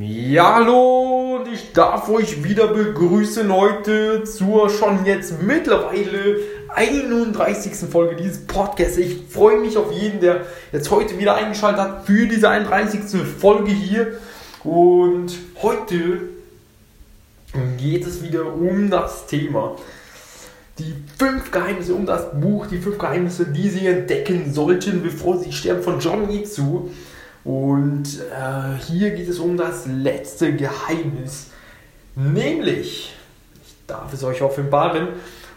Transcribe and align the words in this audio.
Ja, 0.00 0.56
hallo 0.56 1.36
und 1.36 1.52
ich 1.52 1.72
darf 1.72 2.08
euch 2.08 2.42
wieder 2.42 2.66
begrüßen 2.66 3.52
heute 3.54 4.24
zur 4.24 4.68
schon 4.68 5.04
jetzt 5.04 5.40
mittlerweile 5.40 6.38
31. 6.74 7.88
Folge 7.88 8.16
dieses 8.16 8.44
Podcasts. 8.44 8.96
Ich 8.96 9.22
freue 9.28 9.60
mich 9.60 9.76
auf 9.76 9.92
jeden, 9.92 10.18
der 10.18 10.46
jetzt 10.72 10.90
heute 10.90 11.16
wieder 11.20 11.36
eingeschaltet 11.36 11.80
hat 11.80 12.06
für 12.06 12.26
diese 12.26 12.48
31. 12.48 13.02
Folge 13.38 13.70
hier. 13.70 14.18
Und 14.64 15.32
heute 15.62 16.22
geht 17.78 18.04
es 18.04 18.24
wieder 18.24 18.52
um 18.52 18.90
das 18.90 19.26
Thema 19.26 19.76
die 20.78 20.92
fünf 21.20 21.52
Geheimnisse 21.52 21.94
um 21.94 22.04
das 22.04 22.32
Buch, 22.40 22.66
die 22.66 22.78
fünf 22.78 22.98
Geheimnisse, 22.98 23.46
die 23.46 23.68
sie 23.68 23.86
entdecken 23.86 24.52
sollten, 24.52 25.04
bevor 25.04 25.38
sie 25.38 25.52
sterben, 25.52 25.84
von 25.84 26.00
John 26.00 26.28
Itsu. 26.30 26.90
Und 27.44 28.04
äh, 28.20 28.82
hier 28.86 29.10
geht 29.10 29.28
es 29.28 29.38
um 29.38 29.56
das 29.56 29.86
letzte 29.86 30.54
Geheimnis, 30.54 31.50
nämlich, 32.16 33.14
ich 33.62 33.74
darf 33.86 34.12
es 34.12 34.24
euch 34.24 34.40
offenbaren, 34.40 35.08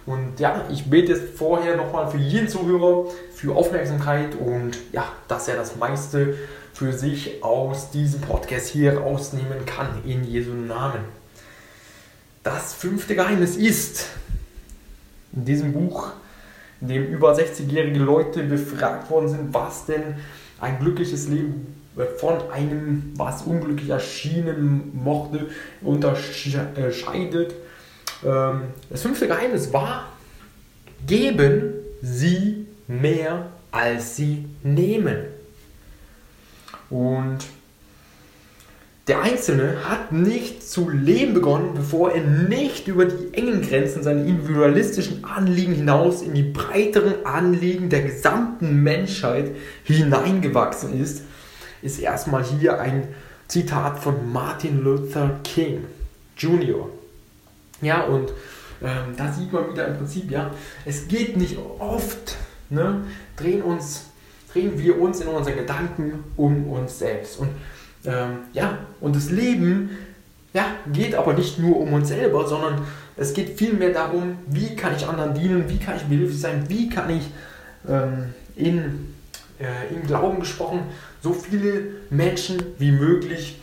und 0.05 0.39
ja, 0.39 0.65
ich 0.71 0.89
bete 0.89 1.11
jetzt 1.13 1.37
vorher 1.37 1.75
nochmal 1.75 2.09
für 2.09 2.17
jeden 2.17 2.47
Zuhörer 2.47 3.11
für 3.33 3.53
Aufmerksamkeit 3.53 4.35
und 4.35 4.77
ja, 4.93 5.05
dass 5.27 5.49
er 5.49 5.57
das 5.57 5.75
meiste 5.75 6.35
für 6.73 6.93
sich 6.93 7.43
aus 7.43 7.91
diesem 7.91 8.21
Podcast 8.21 8.67
hier 8.69 8.99
rausnehmen 8.99 9.65
kann, 9.65 10.01
in 10.05 10.23
Jesu 10.23 10.51
Namen. 10.51 11.01
Das 12.43 12.73
fünfte 12.73 13.15
Geheimnis 13.15 13.57
ist, 13.57 14.07
in 15.33 15.43
diesem 15.43 15.73
Buch, 15.73 16.11
in 16.79 16.87
dem 16.87 17.07
über 17.07 17.33
60-jährige 17.33 17.99
Leute 17.99 18.43
befragt 18.43 19.09
worden 19.09 19.27
sind, 19.27 19.53
was 19.53 19.87
denn 19.87 20.15
ein 20.61 20.79
glückliches 20.79 21.27
Leben 21.27 21.76
von 22.17 22.51
einem, 22.51 23.13
was 23.15 23.43
unglücklich 23.43 23.89
erschienen 23.89 24.91
mochte, 24.93 25.47
unterscheidet. 25.81 27.55
Ähm, 28.25 28.61
das 28.89 29.01
fünfte 29.01 29.27
Geheimnis 29.27 29.73
war, 29.73 30.05
geben 31.05 31.73
Sie 32.01 32.67
mehr, 32.87 33.47
als 33.71 34.15
Sie 34.15 34.45
nehmen. 34.63 35.25
Und 36.89 37.39
der 39.07 39.21
Einzelne 39.21 39.87
hat 39.87 40.11
nicht 40.11 40.67
zu 40.67 40.89
leben 40.89 41.33
begonnen, 41.33 41.73
bevor 41.75 42.11
er 42.11 42.23
nicht 42.23 42.89
über 42.89 43.05
die 43.05 43.33
engen 43.33 43.61
Grenzen 43.61 44.03
seiner 44.03 44.25
individualistischen 44.25 45.23
Anliegen 45.23 45.73
hinaus 45.73 46.21
in 46.21 46.33
die 46.33 46.43
breiteren 46.43 47.25
Anliegen 47.25 47.89
der 47.89 48.01
gesamten 48.01 48.83
Menschheit 48.83 49.51
hineingewachsen 49.85 51.01
ist, 51.01 51.23
ist 51.81 51.99
erstmal 51.99 52.43
hier 52.43 52.79
ein 52.79 53.07
Zitat 53.47 53.99
von 53.99 54.31
Martin 54.31 54.83
Luther 54.83 55.39
King 55.43 55.85
Jr. 56.37 56.89
Ja, 57.81 58.03
und 58.03 58.29
ähm, 58.81 59.15
da 59.15 59.31
sieht 59.31 59.51
man 59.51 59.71
wieder 59.71 59.87
im 59.87 59.97
Prinzip, 59.97 60.29
ja, 60.29 60.51
es 60.85 61.07
geht 61.07 61.37
nicht 61.37 61.57
oft, 61.79 62.35
ne, 62.69 63.01
drehen, 63.35 63.61
uns, 63.61 64.05
drehen 64.51 64.77
wir 64.77 64.99
uns 64.99 65.21
in 65.21 65.27
unseren 65.27 65.55
Gedanken 65.55 66.23
um 66.35 66.67
uns 66.67 66.99
selbst. 66.99 67.39
Und 67.39 67.49
ähm, 68.05 68.39
ja, 68.53 68.77
und 68.99 69.15
das 69.15 69.29
Leben 69.29 69.89
ja, 70.53 70.65
geht 70.91 71.15
aber 71.15 71.33
nicht 71.33 71.59
nur 71.59 71.79
um 71.79 71.93
uns 71.93 72.09
selber, 72.09 72.47
sondern 72.47 72.81
es 73.15 73.33
geht 73.33 73.57
vielmehr 73.57 73.91
darum, 73.91 74.37
wie 74.47 74.75
kann 74.75 74.95
ich 74.95 75.05
anderen 75.07 75.33
dienen, 75.33 75.69
wie 75.69 75.77
kann 75.77 75.97
ich 75.97 76.03
behilflich 76.03 76.39
sein, 76.39 76.65
wie 76.67 76.89
kann 76.89 77.09
ich 77.09 77.29
ähm, 77.87 78.33
in, 78.55 79.13
äh, 79.59 79.93
im 79.93 80.05
Glauben 80.05 80.39
gesprochen 80.39 80.81
so 81.21 81.33
viele 81.33 81.83
Menschen 82.09 82.61
wie 82.77 82.91
möglich 82.91 83.59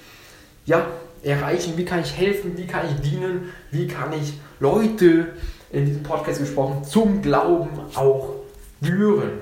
ja, 0.67 0.87
erreichen, 1.23 1.75
wie 1.77 1.85
kann 1.85 2.01
ich 2.01 2.17
helfen, 2.17 2.57
wie 2.57 2.67
kann 2.67 2.87
ich 2.87 3.11
dienen, 3.11 3.53
wie 3.71 3.87
kann 3.87 4.13
ich 4.13 4.35
Leute 4.61 5.29
in 5.71 5.87
diesem 5.87 6.03
Podcast 6.03 6.41
gesprochen 6.41 6.85
zum 6.85 7.23
Glauben 7.23 7.69
auch 7.95 8.35
führen. 8.83 9.33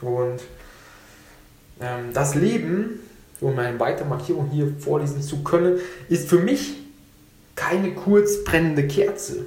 Und 0.00 0.40
ähm, 1.80 2.12
das 2.12 2.34
Leben 2.34 3.00
um 3.42 3.58
eine 3.58 3.78
weitere 3.78 4.08
Markierung 4.08 4.48
hier 4.50 4.72
vorlesen 4.78 5.20
zu 5.20 5.42
können, 5.42 5.78
ist 6.08 6.28
für 6.28 6.38
mich 6.38 6.74
keine 7.54 7.92
kurz 7.92 8.44
brennende 8.44 8.86
Kerze. 8.86 9.44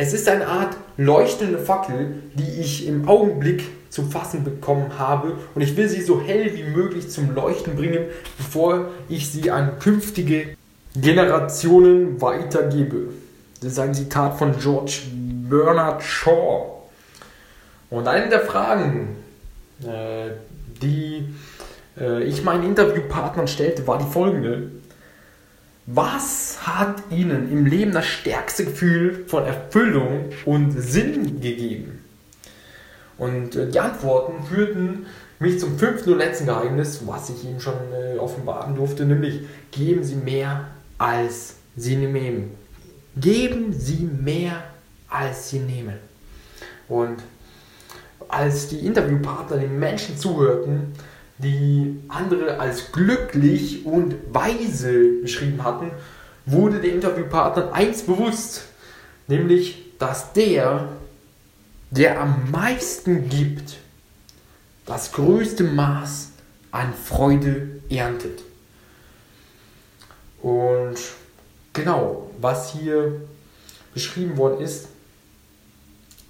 Es 0.00 0.12
ist 0.12 0.28
eine 0.28 0.46
Art 0.46 0.76
leuchtende 0.96 1.58
Fackel, 1.58 2.22
die 2.34 2.60
ich 2.60 2.86
im 2.86 3.08
Augenblick 3.08 3.64
zu 3.90 4.04
fassen 4.04 4.44
bekommen 4.44 4.96
habe 4.96 5.32
und 5.56 5.60
ich 5.60 5.76
will 5.76 5.88
sie 5.88 6.02
so 6.02 6.20
hell 6.20 6.54
wie 6.54 6.62
möglich 6.62 7.10
zum 7.10 7.34
Leuchten 7.34 7.74
bringen, 7.74 8.04
bevor 8.36 8.90
ich 9.08 9.28
sie 9.28 9.50
an 9.50 9.80
künftige 9.80 10.50
Generationen 10.94 12.22
weitergebe. 12.22 13.08
Das 13.60 13.72
ist 13.72 13.78
ein 13.80 13.92
Zitat 13.92 14.38
von 14.38 14.56
George 14.56 15.00
Bernard 15.50 16.00
Shaw. 16.04 16.84
Und 17.90 18.06
eine 18.06 18.28
der 18.28 18.42
Fragen, 18.42 19.16
äh, 19.82 20.30
die 20.80 21.24
äh, 22.00 22.22
ich 22.22 22.44
meinen 22.44 22.62
Interviewpartnern 22.62 23.48
stellte, 23.48 23.84
war 23.88 23.98
die 23.98 24.12
folgende. 24.12 24.70
Was 25.90 26.66
hat 26.66 27.02
Ihnen 27.10 27.50
im 27.50 27.64
Leben 27.64 27.92
das 27.92 28.04
stärkste 28.04 28.66
Gefühl 28.66 29.24
von 29.26 29.46
Erfüllung 29.46 30.26
und 30.44 30.72
Sinn 30.72 31.40
gegeben? 31.40 32.04
Und 33.16 33.56
äh, 33.56 33.70
die 33.70 33.80
Antworten 33.80 34.44
führten 34.44 35.06
mich 35.38 35.58
zum 35.58 35.78
fünften 35.78 36.12
und 36.12 36.18
letzten 36.18 36.44
Geheimnis, 36.44 37.00
was 37.06 37.30
ich 37.30 37.42
ihm 37.42 37.58
schon 37.58 37.72
äh, 37.94 38.18
offenbaren 38.18 38.76
durfte, 38.76 39.06
nämlich 39.06 39.40
geben 39.70 40.04
Sie 40.04 40.16
mehr, 40.16 40.66
als 40.98 41.54
Sie 41.74 41.96
nehmen. 41.96 42.50
Geben 43.16 43.72
Sie 43.72 44.10
mehr, 44.22 44.62
als 45.08 45.48
Sie 45.48 45.60
nehmen. 45.60 45.94
Und 46.86 47.16
als 48.28 48.68
die 48.68 48.80
Interviewpartner 48.80 49.56
den 49.56 49.78
Menschen 49.78 50.18
zuhörten, 50.18 50.92
die 51.38 52.00
andere 52.08 52.58
als 52.58 52.92
glücklich 52.92 53.86
und 53.86 54.16
weise 54.32 55.20
beschrieben 55.22 55.62
hatten, 55.62 55.92
wurde 56.46 56.80
den 56.80 56.96
Interviewpartnern 56.96 57.70
eins 57.70 58.02
bewusst, 58.02 58.62
nämlich, 59.28 59.84
dass 59.98 60.32
der, 60.32 60.88
der 61.90 62.20
am 62.20 62.50
meisten 62.50 63.28
gibt, 63.28 63.76
das 64.86 65.12
größte 65.12 65.64
Maß 65.64 66.30
an 66.70 66.92
Freude 66.94 67.80
erntet. 67.90 68.40
Und 70.42 70.96
genau, 71.72 72.30
was 72.40 72.72
hier 72.72 73.20
beschrieben 73.94 74.36
worden 74.36 74.60
ist, 74.60 74.88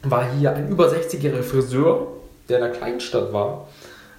war 0.03 0.33
hier 0.33 0.55
ein 0.55 0.69
über 0.69 0.89
60-jähriger 0.89 1.43
Friseur, 1.43 2.09
der 2.49 2.59
in 2.59 2.65
einer 2.65 2.75
Kleinstadt 2.75 3.33
war, 3.33 3.69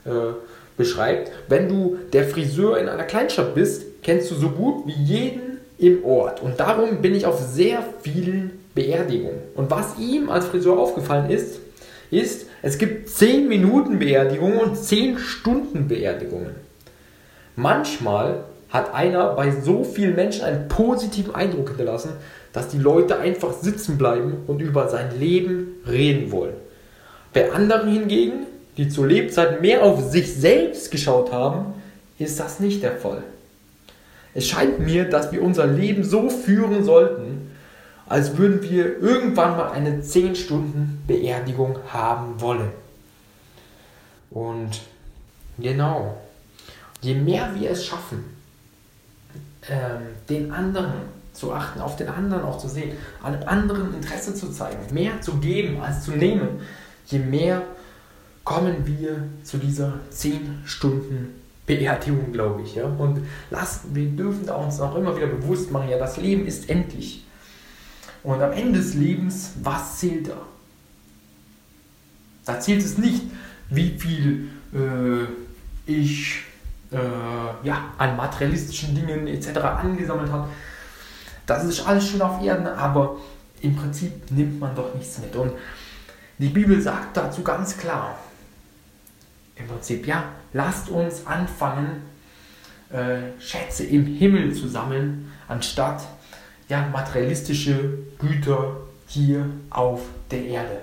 äh, 0.06 0.33
beschreibt, 0.79 1.29
wenn 1.49 1.67
du 1.67 1.97
der 2.13 2.23
Friseur 2.23 2.79
in 2.79 2.87
einer 2.87 3.03
Kleinstadt 3.03 3.53
bist, 3.53 3.83
kennst 4.01 4.31
du 4.31 4.35
so 4.35 4.49
gut 4.49 4.87
wie 4.87 4.93
jeden 4.93 5.59
im 5.77 6.03
Ort. 6.05 6.41
Und 6.41 6.59
darum 6.59 7.01
bin 7.01 7.13
ich 7.13 7.25
auf 7.25 7.37
sehr 7.37 7.83
vielen 8.01 8.59
Beerdigungen. 8.73 9.41
Und 9.55 9.69
was 9.69 9.99
ihm 9.99 10.29
als 10.29 10.45
Friseur 10.45 10.79
aufgefallen 10.79 11.29
ist, 11.29 11.59
ist, 12.11 12.47
es 12.61 12.77
gibt 12.77 13.09
10 13.09 13.49
Minuten 13.49 13.99
Beerdigungen 13.99 14.57
und 14.57 14.77
10 14.77 15.19
Stunden 15.19 15.89
Beerdigungen. 15.89 16.55
Manchmal 17.57 18.45
hat 18.69 18.93
einer 18.93 19.33
bei 19.35 19.51
so 19.51 19.83
vielen 19.83 20.15
Menschen 20.15 20.45
einen 20.45 20.69
positiven 20.69 21.35
Eindruck 21.35 21.69
hinterlassen, 21.69 22.11
dass 22.53 22.69
die 22.69 22.79
Leute 22.79 23.19
einfach 23.19 23.51
sitzen 23.51 23.97
bleiben 23.97 24.43
und 24.47 24.61
über 24.61 24.87
sein 24.87 25.19
Leben 25.19 25.75
reden 25.85 26.31
wollen. 26.31 26.55
Bei 27.33 27.51
anderen 27.51 27.91
hingegen, 27.91 28.47
die 28.79 28.87
zur 28.87 29.07
Lebzeit 29.07 29.61
mehr 29.61 29.83
auf 29.83 30.09
sich 30.09 30.33
selbst 30.33 30.89
geschaut 30.89 31.33
haben, 31.33 31.73
ist 32.17 32.39
das 32.39 32.61
nicht 32.61 32.81
der 32.81 32.95
Fall. 32.95 33.23
Es 34.33 34.47
scheint 34.47 34.79
mir, 34.79 35.03
dass 35.09 35.33
wir 35.33 35.43
unser 35.43 35.67
Leben 35.67 36.05
so 36.05 36.29
führen 36.29 36.85
sollten, 36.85 37.51
als 38.07 38.37
würden 38.37 38.63
wir 38.63 39.01
irgendwann 39.01 39.57
mal 39.57 39.71
eine 39.71 40.01
10 40.01 40.33
Stunden 40.37 41.03
Beerdigung 41.07 41.77
haben 41.89 42.39
wollen. 42.39 42.69
Und 44.29 44.79
genau, 45.57 46.17
je 47.01 47.15
mehr 47.15 47.49
wir 47.55 47.71
es 47.71 47.85
schaffen, 47.85 48.23
ähm, 49.69 50.03
den 50.29 50.53
anderen 50.53 50.93
zu 51.33 51.51
achten, 51.51 51.81
auf 51.81 51.97
den 51.97 52.07
anderen 52.07 52.43
auch 52.43 52.57
zu 52.57 52.69
sehen, 52.69 52.93
an 53.21 53.43
anderen 53.43 53.93
Interesse 53.93 54.33
zu 54.33 54.49
zeigen, 54.53 54.93
mehr 54.93 55.19
zu 55.19 55.35
geben 55.35 55.81
als 55.81 56.05
zu 56.05 56.11
nehmen, 56.11 56.61
je 57.07 57.19
mehr 57.19 57.63
kommen 58.50 58.84
wir 58.88 59.25
zu 59.44 59.60
dieser 59.60 60.00
10 60.10 60.63
Stunden 60.66 61.36
Beerdigung, 61.68 62.31
glaube 62.31 62.63
ich. 62.63 62.74
Ja? 62.74 62.86
Und 62.86 63.22
lasst, 63.51 63.94
wir 63.94 64.07
dürfen 64.10 64.48
da 64.48 64.56
uns 64.56 64.81
auch 64.81 64.96
immer 64.96 65.16
wieder 65.16 65.28
bewusst 65.28 65.69
machen, 65.69 65.88
ja, 65.88 66.00
das 66.00 66.18
Leben 66.18 66.48
ist 66.48 66.68
endlich. 66.68 67.24
Und 68.24 68.42
am 68.42 68.51
Ende 68.51 68.80
des 68.80 68.96
Lebens, 68.96 69.51
was 69.62 70.00
zählt 70.00 70.30
da? 70.30 70.42
Da 72.46 72.60
zählt 72.60 72.84
es 72.84 72.98
nicht, 72.98 73.22
wie 73.69 73.92
viel 74.00 74.50
äh, 74.74 75.28
ich 75.86 76.42
äh, 76.92 76.98
ja, 77.68 77.94
an 78.00 78.18
materialistischen 78.18 78.96
Dingen 78.96 79.28
etc. 79.28 79.60
angesammelt 79.60 80.31
habe. 80.31 80.50
Das 81.46 81.66
ist 81.66 81.86
alles 81.86 82.07
schön 82.10 82.24
auf 82.24 82.44
Erden, 82.44 82.66
aber 82.66 83.18
im 83.62 83.75
Prinzip 83.75 84.31
nimmt 84.31 84.60
man 84.60 84.75
doch 84.75 84.96
nichts 84.96 85.19
mit. 85.19 85.36
Und 85.36 85.51
die 86.40 86.50
Bibel 86.50 86.81
sagt 86.81 87.16
dazu 87.16 87.44
ganz 87.44 87.78
klar, 87.78 88.18
im 89.59 89.67
Prinzip, 89.67 90.07
ja, 90.07 90.23
lasst 90.53 90.89
uns 90.89 91.27
anfangen, 91.27 92.01
äh, 92.91 93.39
Schätze 93.39 93.83
im 93.83 94.06
Himmel 94.06 94.53
zu 94.53 94.67
sammeln, 94.67 95.31
anstatt 95.47 96.07
ja, 96.69 96.88
materialistische 96.91 97.97
Güter 98.17 98.77
hier 99.07 99.45
auf 99.69 100.01
der 100.31 100.45
Erde. 100.45 100.77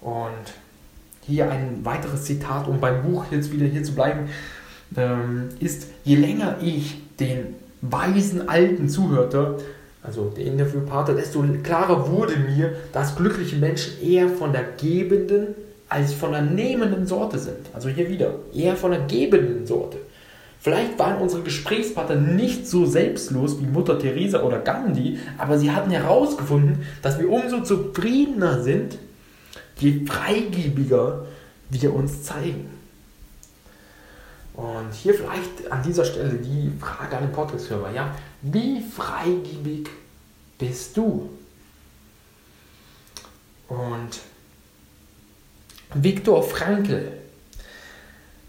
Und 0.00 0.54
hier 1.22 1.50
ein 1.50 1.84
weiteres 1.84 2.24
Zitat, 2.24 2.66
um 2.66 2.80
beim 2.80 3.02
Buch 3.02 3.26
jetzt 3.30 3.52
wieder 3.52 3.66
hier 3.66 3.84
zu 3.84 3.94
bleiben, 3.94 4.28
ähm, 4.96 5.50
ist, 5.60 5.86
je 6.04 6.16
länger 6.16 6.56
ich 6.60 7.00
den 7.18 7.54
weisen 7.80 8.48
Alten 8.48 8.88
zuhörte, 8.88 9.58
also 10.02 10.30
der 10.30 10.46
Interviewpartner, 10.46 11.14
desto 11.14 11.44
klarer 11.62 12.10
wurde 12.10 12.36
mir, 12.36 12.74
dass 12.92 13.16
glückliche 13.16 13.56
Menschen 13.56 14.00
eher 14.02 14.28
von 14.28 14.52
der 14.52 14.64
gebenden 14.80 15.54
als 15.90 16.14
von 16.14 16.32
der 16.32 16.42
nehmenden 16.42 17.06
Sorte 17.06 17.38
sind. 17.38 17.66
Also 17.74 17.88
hier 17.88 18.08
wieder, 18.08 18.36
eher 18.54 18.76
von 18.76 18.92
der 18.92 19.00
gebenden 19.00 19.66
Sorte. 19.66 19.98
Vielleicht 20.60 20.98
waren 20.98 21.20
unsere 21.20 21.42
Gesprächspartner 21.42 22.16
nicht 22.16 22.68
so 22.68 22.86
selbstlos 22.86 23.60
wie 23.60 23.66
Mutter 23.66 23.98
Teresa 23.98 24.42
oder 24.42 24.60
Gandhi, 24.60 25.18
aber 25.36 25.58
sie 25.58 25.70
hatten 25.70 25.90
herausgefunden, 25.90 26.86
dass 27.02 27.18
wir 27.18 27.28
umso 27.28 27.62
zufriedener 27.62 28.62
sind, 28.62 28.98
je 29.78 30.06
freigebiger 30.06 31.24
wir 31.70 31.94
uns 31.94 32.22
zeigen. 32.22 32.68
Und 34.54 34.92
hier 34.92 35.14
vielleicht 35.14 35.72
an 35.72 35.82
dieser 35.82 36.04
Stelle 36.04 36.34
die 36.34 36.70
Frage 36.78 37.16
an 37.16 37.24
den 37.24 37.32
Podcast-Hörer, 37.32 37.92
ja, 37.92 38.14
wie 38.42 38.82
freigebig 38.82 39.88
bist 40.58 40.96
du? 40.96 41.30
Und 43.68 44.20
Viktor 45.94 46.44
Frankl, 46.44 47.08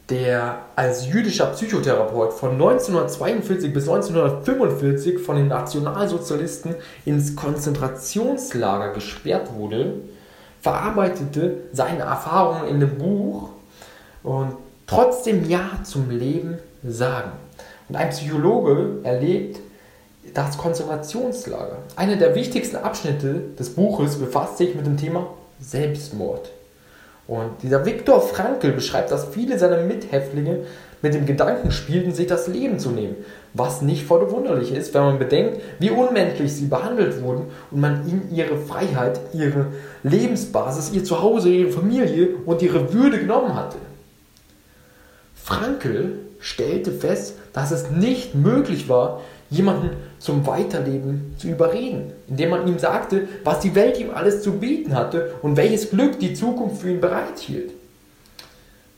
der 0.09 0.59
als 0.75 1.07
jüdischer 1.07 1.47
Psychotherapeut 1.47 2.33
von 2.33 2.51
1942 2.51 3.73
bis 3.73 3.89
1945 3.89 5.19
von 5.19 5.37
den 5.37 5.47
Nationalsozialisten 5.47 6.75
ins 7.05 7.35
Konzentrationslager 7.35 8.93
gesperrt 8.93 9.55
wurde, 9.55 9.93
verarbeitete 10.61 11.57
seine 11.73 12.01
Erfahrungen 12.01 12.67
in 12.67 12.79
dem 12.79 12.99
Buch 12.99 13.49
und 14.21 14.53
trotzdem 14.85 15.49
Ja 15.49 15.79
zum 15.83 16.11
Leben 16.11 16.59
sagen. 16.87 17.31
Und 17.89 17.95
ein 17.95 18.09
Psychologe 18.11 18.99
erlebt 19.01 19.59
das 20.35 20.59
Konzentrationslager. 20.59 21.77
Einer 21.95 22.17
der 22.17 22.35
wichtigsten 22.35 22.75
Abschnitte 22.75 23.41
des 23.57 23.73
Buches 23.73 24.17
befasst 24.17 24.59
sich 24.59 24.75
mit 24.75 24.85
dem 24.85 24.97
Thema 24.97 25.25
Selbstmord. 25.59 26.51
Und 27.27 27.63
dieser 27.63 27.85
Viktor 27.85 28.21
Frankl 28.21 28.71
beschreibt, 28.71 29.11
dass 29.11 29.25
viele 29.29 29.57
seiner 29.57 29.81
Mithäftlinge 29.83 30.65
mit 31.01 31.13
dem 31.13 31.25
Gedanken 31.25 31.71
spielten, 31.71 32.13
sich 32.13 32.27
das 32.27 32.47
Leben 32.47 32.79
zu 32.79 32.91
nehmen. 32.91 33.15
Was 33.53 33.81
nicht 33.81 34.05
verwunderlich 34.05 34.73
ist, 34.73 34.93
wenn 34.93 35.01
man 35.01 35.19
bedenkt, 35.19 35.61
wie 35.79 35.89
unmenschlich 35.89 36.53
sie 36.53 36.67
behandelt 36.67 37.21
wurden 37.23 37.45
und 37.71 37.81
man 37.81 38.07
ihnen 38.07 38.29
ihre 38.33 38.57
Freiheit, 38.57 39.19
ihre 39.33 39.67
Lebensbasis, 40.03 40.91
ihr 40.93 41.03
Zuhause, 41.03 41.49
ihre 41.49 41.71
Familie 41.71 42.29
und 42.45 42.61
ihre 42.61 42.93
Würde 42.93 43.19
genommen 43.19 43.55
hatte. 43.55 43.77
Frankl 45.35 46.19
stellte 46.39 46.91
fest, 46.91 47.35
dass 47.53 47.71
es 47.71 47.89
nicht 47.89 48.35
möglich 48.35 48.89
war, 48.89 49.21
jemanden 49.49 49.91
zum 50.21 50.45
Weiterleben 50.45 51.33
zu 51.39 51.47
überreden, 51.47 52.13
indem 52.27 52.51
man 52.51 52.67
ihm 52.67 52.77
sagte, 52.77 53.27
was 53.43 53.59
die 53.59 53.73
Welt 53.73 53.99
ihm 53.99 54.11
alles 54.11 54.43
zu 54.43 54.53
bieten 54.53 54.95
hatte 54.95 55.33
und 55.41 55.57
welches 55.57 55.89
Glück 55.89 56.19
die 56.19 56.35
Zukunft 56.35 56.81
für 56.81 56.91
ihn 56.91 57.01
bereithielt. 57.01 57.71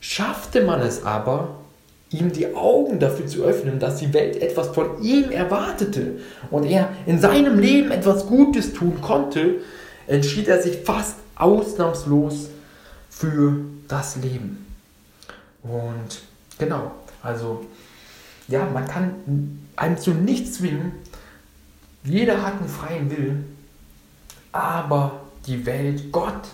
Schaffte 0.00 0.62
man 0.62 0.82
es 0.82 1.02
aber, 1.02 1.56
ihm 2.10 2.30
die 2.30 2.54
Augen 2.54 2.98
dafür 2.98 3.26
zu 3.26 3.42
öffnen, 3.42 3.78
dass 3.78 3.96
die 3.96 4.12
Welt 4.12 4.40
etwas 4.40 4.68
von 4.68 5.02
ihm 5.02 5.30
erwartete 5.30 6.20
und 6.50 6.64
er 6.64 6.90
in 7.06 7.18
seinem 7.18 7.58
Leben 7.58 7.90
etwas 7.90 8.26
Gutes 8.26 8.74
tun 8.74 9.00
konnte, 9.00 9.62
entschied 10.06 10.46
er 10.46 10.60
sich 10.60 10.76
fast 10.76 11.16
ausnahmslos 11.36 12.50
für 13.08 13.60
das 13.88 14.16
Leben. 14.16 14.66
Und 15.62 16.20
genau, 16.58 16.90
also 17.22 17.64
ja, 18.46 18.66
man 18.66 18.86
kann 18.86 19.64
einem 19.76 19.98
zu 19.98 20.12
nichts 20.12 20.58
zwingen. 20.58 20.92
Jeder 22.04 22.42
hat 22.42 22.58
einen 22.58 22.68
freien 22.68 23.10
Willen, 23.10 23.56
aber 24.52 25.22
die 25.46 25.64
Welt, 25.64 26.12
Gott, 26.12 26.48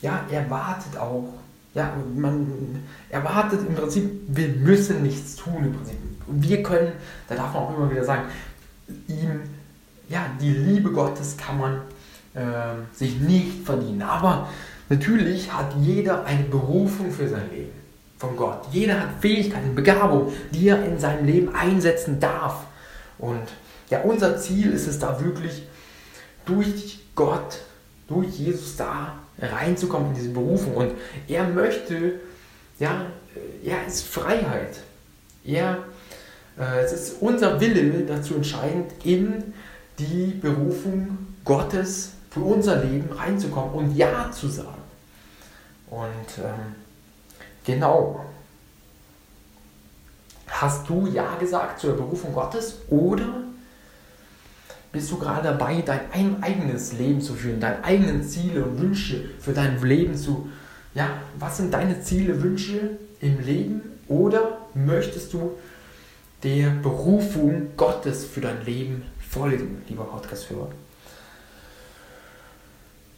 ja, 0.00 0.24
erwartet 0.30 0.98
auch. 0.98 1.34
Ja, 1.74 1.92
man 2.16 2.82
erwartet 3.10 3.60
im 3.66 3.74
Prinzip, 3.74 4.10
wir 4.28 4.48
müssen 4.48 5.02
nichts 5.02 5.36
tun 5.36 5.64
im 5.64 5.74
Prinzip. 5.74 5.96
Wir 6.26 6.62
können, 6.62 6.92
da 7.28 7.34
darf 7.34 7.52
man 7.52 7.62
auch 7.64 7.76
immer 7.76 7.90
wieder 7.90 8.04
sagen, 8.04 8.22
ihm, 9.08 9.40
ja, 10.08 10.26
die 10.40 10.52
Liebe 10.52 10.92
Gottes 10.92 11.36
kann 11.36 11.58
man 11.58 11.80
äh, 12.34 12.94
sich 12.94 13.18
nicht 13.20 13.64
verdienen. 13.64 14.02
Aber 14.02 14.48
natürlich 14.88 15.52
hat 15.52 15.74
jeder 15.80 16.24
eine 16.24 16.44
Berufung 16.44 17.10
für 17.10 17.28
sein 17.28 17.50
Leben 17.50 17.72
von 18.18 18.36
Gott. 18.36 18.66
Jeder 18.70 19.00
hat 19.00 19.08
Fähigkeiten, 19.20 19.74
Begabung, 19.74 20.32
die 20.52 20.68
er 20.68 20.84
in 20.84 20.98
seinem 20.98 21.26
Leben 21.26 21.54
einsetzen 21.54 22.20
darf. 22.20 22.66
Und 23.18 23.42
ja, 23.90 24.02
unser 24.02 24.38
Ziel 24.38 24.72
ist 24.72 24.86
es 24.86 24.98
da 24.98 25.20
wirklich, 25.20 25.66
durch 26.44 27.00
Gott, 27.14 27.60
durch 28.08 28.28
Jesus 28.38 28.76
da 28.76 29.18
reinzukommen 29.38 30.08
in 30.10 30.14
diese 30.14 30.30
Berufung. 30.30 30.74
Und 30.74 30.92
er 31.28 31.44
möchte, 31.48 32.20
ja, 32.78 33.06
er 33.64 33.86
ist 33.86 34.06
Freiheit. 34.06 34.78
Er, 35.44 35.78
äh, 36.58 36.84
es 36.84 36.92
ist 36.92 37.16
unser 37.20 37.60
Wille 37.60 38.04
dazu 38.04 38.34
entscheidend, 38.34 38.92
in 39.04 39.54
die 39.98 40.38
Berufung 40.40 41.18
Gottes 41.44 42.12
für 42.30 42.40
unser 42.40 42.82
Leben 42.82 43.12
reinzukommen 43.12 43.74
und 43.74 43.96
Ja 43.96 44.30
zu 44.30 44.48
sagen. 44.48 44.82
Und 45.88 46.38
ähm, 46.38 46.74
genau, 47.64 48.24
hast 50.48 50.88
du 50.88 51.06
Ja 51.06 51.36
gesagt 51.36 51.80
zur 51.80 51.96
Berufung 51.96 52.32
Gottes 52.32 52.78
oder 52.88 53.43
bist 54.94 55.10
du 55.10 55.18
gerade 55.18 55.48
dabei, 55.48 55.82
dein 55.84 56.00
eigenes 56.40 56.92
Leben 56.92 57.20
zu 57.20 57.34
führen, 57.34 57.58
deine 57.58 57.82
eigenen 57.82 58.22
Ziele 58.22 58.64
und 58.64 58.80
Wünsche 58.80 59.24
für 59.40 59.52
dein 59.52 59.82
Leben 59.82 60.14
zu, 60.14 60.48
ja, 60.94 61.08
was 61.36 61.56
sind 61.56 61.74
deine 61.74 62.00
Ziele, 62.00 62.40
Wünsche 62.40 62.90
im 63.20 63.40
Leben 63.44 63.82
oder 64.06 64.58
möchtest 64.72 65.32
du 65.32 65.50
der 66.44 66.70
Berufung 66.70 67.70
Gottes 67.76 68.24
für 68.24 68.40
dein 68.40 68.64
Leben 68.64 69.02
folgen, 69.18 69.82
lieber 69.88 70.04
Podcast-Hörer? 70.04 70.68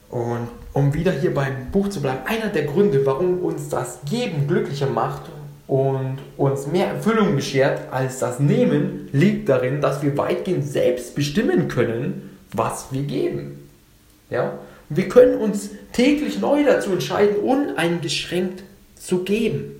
Und 0.09 0.49
um 0.73 0.95
wieder 0.95 1.12
hier 1.12 1.35
beim 1.35 1.71
Buch 1.71 1.90
zu 1.90 2.00
bleiben, 2.00 2.21
einer 2.25 2.49
der 2.49 2.64
Gründe, 2.64 3.04
warum 3.04 3.40
uns 3.40 3.68
das 3.68 3.99
Geben 4.09 4.49
glücklicher 4.49 4.87
macht 4.87 5.25
und 5.66 6.18
uns 6.37 6.66
mehr 6.66 6.88
Erfüllung 6.88 7.35
beschert 7.35 7.92
als 7.92 8.18
das 8.18 8.38
Nehmen, 8.38 9.08
liegt 9.12 9.49
darin, 9.49 9.80
dass 9.80 10.02
wir 10.02 10.16
weitgehend 10.16 10.66
selbst 10.66 11.14
bestimmen 11.14 11.68
können, 11.68 12.38
was 12.52 12.88
wir 12.92 13.02
geben. 13.02 13.68
Ja? 14.30 14.58
wir 14.88 15.08
können 15.08 15.38
uns 15.40 15.70
täglich 15.92 16.40
neu 16.40 16.64
dazu 16.64 16.92
entscheiden, 16.92 17.37
uneingeschränkt 17.37 18.62
zu 18.94 19.25
geben. 19.25 19.73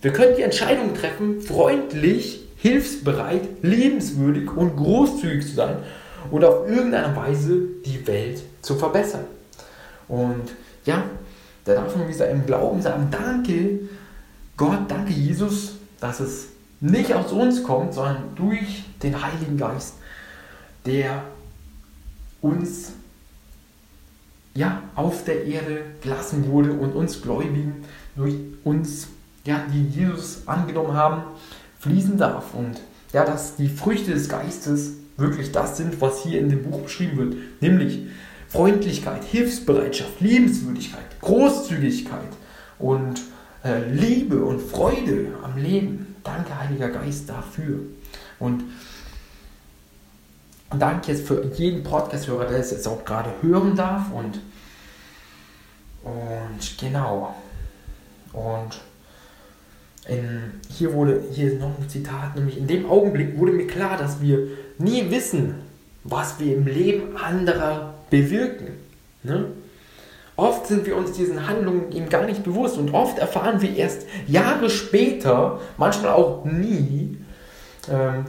Wir 0.00 0.12
können 0.12 0.36
die 0.36 0.42
Entscheidung 0.42 0.94
treffen, 0.94 1.40
freundlich, 1.40 2.46
hilfsbereit, 2.56 3.42
liebenswürdig 3.62 4.50
und 4.56 4.76
großzügig 4.76 5.46
zu 5.46 5.54
sein 5.54 5.76
und 6.30 6.44
auf 6.44 6.68
irgendeine 6.68 7.14
Weise 7.16 7.60
die 7.84 8.06
Welt 8.06 8.42
zu 8.62 8.76
verbessern. 8.76 9.24
Und 10.08 10.52
ja, 10.84 11.04
da 11.64 11.74
darf 11.74 11.96
man 11.96 12.08
wieder 12.08 12.28
im 12.30 12.46
Glauben 12.46 12.80
sagen, 12.80 13.08
danke 13.10 13.80
Gott, 14.56 14.88
danke 14.88 15.12
Jesus, 15.12 15.74
dass 16.00 16.20
es 16.20 16.48
nicht 16.80 17.12
aus 17.12 17.32
uns 17.32 17.62
kommt, 17.62 17.94
sondern 17.94 18.34
durch 18.34 18.84
den 19.02 19.22
Heiligen 19.22 19.56
Geist, 19.56 19.94
der 20.84 21.24
uns 22.40 22.92
ja, 24.54 24.82
auf 24.94 25.24
der 25.24 25.44
Erde 25.44 25.82
gelassen 26.02 26.48
wurde 26.48 26.72
und 26.72 26.92
uns 26.92 27.20
Gläubigen 27.20 27.84
durch 28.16 28.34
uns, 28.64 29.08
ja, 29.44 29.62
die 29.72 29.84
Jesus 29.88 30.42
angenommen 30.46 30.94
haben, 30.94 31.22
fließen 31.80 32.16
darf. 32.16 32.54
Und 32.54 32.80
ja, 33.12 33.24
dass 33.24 33.56
die 33.56 33.68
Früchte 33.68 34.12
des 34.12 34.28
Geistes 34.28 34.92
wirklich 35.18 35.52
das 35.52 35.76
sind, 35.76 36.00
was 36.00 36.22
hier 36.22 36.40
in 36.40 36.48
dem 36.48 36.62
Buch 36.62 36.80
beschrieben 36.80 37.18
wird, 37.18 37.34
nämlich 37.60 38.06
Freundlichkeit, 38.48 39.24
Hilfsbereitschaft, 39.24 40.20
Liebenswürdigkeit, 40.20 41.20
Großzügigkeit 41.20 42.20
und 42.78 43.20
Liebe 43.92 44.44
und 44.44 44.60
Freude 44.60 45.28
am 45.42 45.56
Leben. 45.56 46.16
Danke, 46.22 46.58
Heiliger 46.58 46.88
Geist, 46.88 47.28
dafür. 47.28 47.80
Und 48.38 48.64
danke 50.70 51.12
jetzt 51.12 51.26
für 51.26 51.44
jeden 51.54 51.82
Podcast-Hörer, 51.82 52.46
der 52.46 52.58
es 52.58 52.70
jetzt 52.70 52.86
auch 52.86 53.04
gerade 53.04 53.30
hören 53.42 53.76
darf. 53.76 54.12
Und, 54.12 54.40
und 56.02 56.78
genau. 56.78 57.34
Und 58.32 58.80
in, 60.08 60.60
hier 60.68 60.92
wurde, 60.92 61.22
hier 61.32 61.52
ist 61.52 61.60
noch 61.60 61.78
ein 61.78 61.88
Zitat, 61.88 62.36
nämlich 62.36 62.58
in 62.58 62.66
dem 62.66 62.88
Augenblick 62.88 63.38
wurde 63.38 63.52
mir 63.52 63.66
klar, 63.66 63.96
dass 63.96 64.20
wir 64.20 64.48
nie 64.78 65.10
wissen, 65.10 65.54
was 66.04 66.38
wir 66.38 66.56
im 66.56 66.66
Leben 66.66 67.16
anderer 67.16 67.94
bewirken. 68.10 68.68
Ne? 69.22 69.46
Oft 70.36 70.66
sind 70.66 70.84
wir 70.84 70.96
uns 70.96 71.12
diesen 71.12 71.46
Handlungen 71.48 71.90
eben 71.92 72.10
gar 72.10 72.24
nicht 72.24 72.44
bewusst 72.44 72.76
und 72.76 72.92
oft 72.92 73.18
erfahren 73.18 73.62
wir 73.62 73.74
erst 73.74 74.06
Jahre 74.26 74.68
später, 74.68 75.60
manchmal 75.78 76.12
auch 76.12 76.44
nie, 76.44 77.16
ähm, 77.90 78.26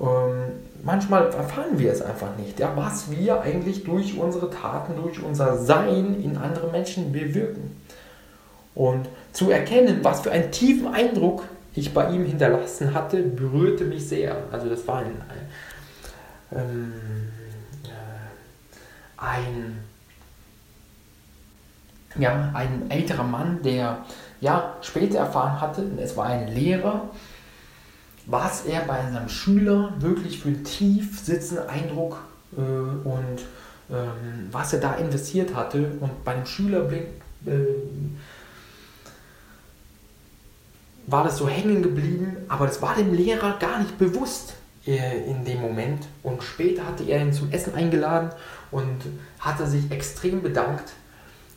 ähm, 0.00 0.52
manchmal 0.84 1.26
erfahren 1.34 1.78
wir 1.78 1.90
es 1.90 2.00
einfach 2.00 2.36
nicht, 2.36 2.60
ja, 2.60 2.72
was 2.76 3.10
wir 3.10 3.40
eigentlich 3.40 3.82
durch 3.82 4.16
unsere 4.16 4.50
Taten, 4.50 4.94
durch 5.02 5.20
unser 5.22 5.56
Sein 5.56 6.22
in 6.22 6.36
anderen 6.36 6.70
Menschen 6.70 7.12
bewirken. 7.12 7.76
Und 8.74 9.08
zu 9.32 9.50
erkennen, 9.50 9.98
was 10.02 10.20
für 10.20 10.30
einen 10.30 10.50
tiefen 10.50 10.94
Eindruck 10.94 11.42
ich 11.74 11.92
bei 11.92 12.10
ihm 12.10 12.24
hinterlassen 12.24 12.94
hatte, 12.94 13.22
berührte 13.22 13.84
mich 13.84 14.08
sehr. 14.08 14.36
Also 14.50 14.68
das 14.68 14.86
war 14.86 14.98
ein, 14.98 15.22
ein, 16.50 16.58
ähm, 16.58 16.92
äh, 17.84 19.26
ein 22.16 22.22
ja, 22.22 22.50
ein 22.54 22.90
älterer 22.90 23.24
Mann, 23.24 23.60
der 23.62 24.04
ja, 24.40 24.76
später 24.82 25.18
erfahren 25.18 25.60
hatte, 25.60 25.86
es 25.98 26.16
war 26.16 26.26
ein 26.26 26.48
Lehrer, 26.48 27.10
was 28.26 28.66
er 28.66 28.80
bei 28.82 29.00
seinem 29.10 29.28
Schüler 29.28 29.94
wirklich 29.98 30.40
für 30.40 30.48
einen 30.48 30.64
tief 30.64 31.20
sitzenden 31.20 31.68
Eindruck 31.68 32.18
äh, 32.56 32.60
und 32.60 33.40
ähm, 33.90 34.48
was 34.50 34.72
er 34.72 34.80
da 34.80 34.94
investiert 34.94 35.54
hatte. 35.54 35.92
Und 36.00 36.24
bei 36.24 36.34
dem 36.34 36.46
Schüler 36.46 36.90
äh, 36.90 37.00
war 41.06 41.24
das 41.24 41.38
so 41.38 41.48
hängen 41.48 41.82
geblieben, 41.82 42.36
aber 42.48 42.66
das 42.66 42.80
war 42.80 42.94
dem 42.94 43.12
Lehrer 43.12 43.58
gar 43.58 43.80
nicht 43.80 43.98
bewusst 43.98 44.54
äh, 44.86 45.24
in 45.28 45.44
dem 45.44 45.60
Moment. 45.60 46.06
Und 46.22 46.42
später 46.42 46.86
hatte 46.86 47.04
er 47.04 47.22
ihn 47.22 47.32
zum 47.32 47.50
Essen 47.50 47.74
eingeladen 47.74 48.30
und 48.70 49.02
hatte 49.40 49.66
sich 49.66 49.90
extrem 49.90 50.42
bedankt 50.42 50.92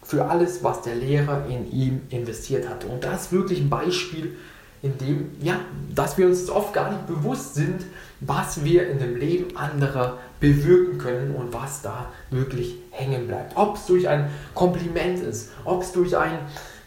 für 0.05 0.25
alles, 0.25 0.63
was 0.63 0.83
der 0.83 0.95
Lehrer 0.95 1.45
in 1.49 1.71
ihm 1.71 2.01
investiert 2.09 2.69
hatte. 2.69 2.87
Und 2.87 3.03
das 3.03 3.23
ist 3.23 3.31
wirklich 3.31 3.59
ein 3.59 3.69
Beispiel, 3.69 4.35
in 4.83 4.97
dem, 4.99 5.31
ja, 5.41 5.59
dass 5.95 6.15
wir 6.17 6.27
uns 6.27 6.47
oft 6.47 6.71
gar 6.73 6.91
nicht 6.91 7.07
bewusst 7.07 7.55
sind, 7.55 7.83
was 8.19 8.63
wir 8.63 8.87
in 8.87 8.99
dem 8.99 9.15
Leben 9.15 9.57
anderer 9.57 10.19
bewirken 10.39 10.99
können 10.99 11.35
und 11.35 11.51
was 11.51 11.81
da 11.81 12.11
wirklich 12.29 12.75
hängen 12.91 13.25
bleibt. 13.25 13.57
Ob 13.57 13.77
es 13.77 13.87
durch 13.87 14.07
ein 14.07 14.29
Kompliment 14.53 15.23
ist, 15.23 15.49
ob 15.63 15.81
es 15.81 15.91
durch 15.91 16.15
ein, 16.15 16.37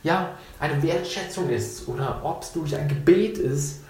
ja, 0.05 0.31
eine 0.61 0.81
Wertschätzung 0.81 1.51
ist 1.51 1.89
oder 1.89 2.21
ob 2.23 2.43
es 2.43 2.53
durch 2.53 2.77
ein 2.77 2.87
Gebet 2.87 3.37
ist, 3.37 3.81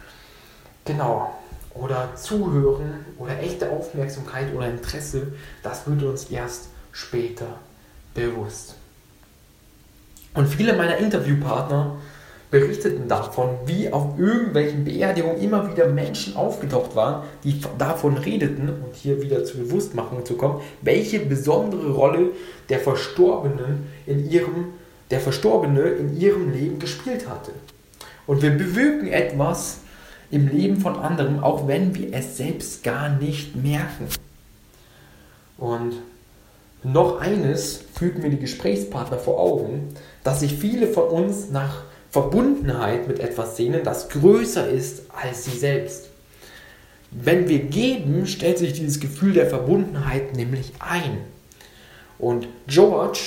genau, 0.87 1.35
oder 1.75 2.15
Zuhören 2.17 3.05
oder 3.19 3.39
echte 3.41 3.71
Aufmerksamkeit 3.71 4.55
oder 4.55 4.71
Interesse, 4.71 5.33
das 5.63 5.87
wird 5.87 6.03
uns 6.03 6.25
erst 6.31 6.69
später 6.93 7.59
bewusst. 8.15 8.78
Und 10.35 10.47
viele 10.47 10.75
meiner 10.75 10.99
Interviewpartner 10.99 11.97
berichteten 12.51 13.09
davon, 13.09 13.51
wie 13.67 13.93
auf 13.93 14.19
irgendwelchen 14.19 14.85
Beerdigungen 14.85 15.41
immer 15.41 15.71
wieder 15.71 15.89
Menschen 15.89 16.37
aufgetaucht 16.37 16.97
waren, 16.97 17.25
die 17.45 17.61
davon 17.77 18.17
redeten 18.17 18.69
und 18.69 18.95
hier 18.95 19.21
wieder 19.21 19.45
zur 19.45 19.61
Bewusstmachung 19.61 20.25
zu 20.25 20.35
kommen, 20.35 20.61
welche 20.81 21.21
besondere 21.21 21.91
Rolle 21.91 22.31
der 22.69 22.79
Verstorbenen 22.79 23.87
in 24.07 24.31
ihrem, 24.31 24.73
der 25.11 25.21
Verstorbene 25.21 25.81
in 25.81 26.19
ihrem 26.19 26.53
Leben 26.53 26.79
gespielt 26.79 27.29
hatte. 27.29 27.53
Und 28.27 28.43
wir 28.43 28.51
bewirken 28.51 29.09
etwas 29.09 29.81
im 30.31 30.49
Leben 30.49 30.81
von 30.81 30.97
anderen, 30.97 31.41
auch 31.41 31.67
wenn 31.67 31.95
wir 31.95 32.13
es 32.13 32.37
selbst 32.37 32.83
gar 32.83 33.09
nicht 33.11 33.57
merken. 33.57 34.09
Und 35.59 35.95
noch 36.83 37.21
eines 37.21 37.81
führten 37.95 38.23
mir 38.23 38.31
die 38.31 38.39
Gesprächspartner 38.39 39.19
vor 39.19 39.39
Augen, 39.41 39.95
dass 40.23 40.41
sich 40.41 40.55
viele 40.55 40.87
von 40.87 41.09
uns 41.09 41.51
nach 41.51 41.83
Verbundenheit 42.11 43.09
mit 43.09 43.19
etwas 43.21 43.57
sehnen, 43.57 43.83
das 43.85 44.09
größer 44.09 44.69
ist 44.69 45.03
als 45.11 45.45
sie 45.45 45.59
selbst. 45.59 46.09
Wenn 47.11 47.49
wir 47.49 47.61
geben, 47.61 48.27
stellt 48.27 48.59
sich 48.59 48.75
dieses 48.75 49.01
Gefühl 49.01 49.33
der 49.33 49.49
Verbundenheit 49.49 50.37
nämlich 50.37 50.73
ein. 50.79 51.19
Und 52.19 52.49
George, 52.67 53.21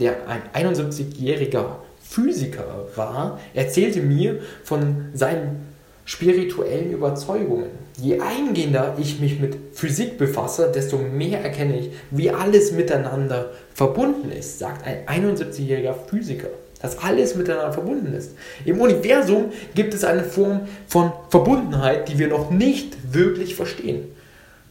der 0.00 0.28
ein 0.28 0.42
71-jähriger 0.54 1.76
Physiker 2.00 2.86
war, 2.94 3.40
erzählte 3.54 4.00
mir 4.00 4.40
von 4.62 5.06
seinem 5.12 5.65
spirituellen 6.06 6.92
Überzeugungen. 6.92 7.70
Je 7.98 8.20
eingehender 8.20 8.96
ich 8.98 9.20
mich 9.20 9.40
mit 9.40 9.56
Physik 9.72 10.16
befasse, 10.16 10.70
desto 10.74 10.96
mehr 10.96 11.42
erkenne 11.42 11.78
ich, 11.78 11.90
wie 12.10 12.30
alles 12.30 12.72
miteinander 12.72 13.50
verbunden 13.74 14.30
ist, 14.30 14.58
sagt 14.58 14.86
ein 14.86 15.04
71-jähriger 15.06 15.94
Physiker. 16.08 16.48
Dass 16.80 16.98
alles 16.98 17.34
miteinander 17.34 17.72
verbunden 17.72 18.14
ist. 18.14 18.32
Im 18.64 18.80
Universum 18.80 19.46
gibt 19.74 19.94
es 19.94 20.04
eine 20.04 20.22
Form 20.22 20.68
von 20.86 21.10
Verbundenheit, 21.30 22.08
die 22.08 22.18
wir 22.18 22.28
noch 22.28 22.50
nicht 22.50 23.12
wirklich 23.12 23.56
verstehen, 23.56 24.04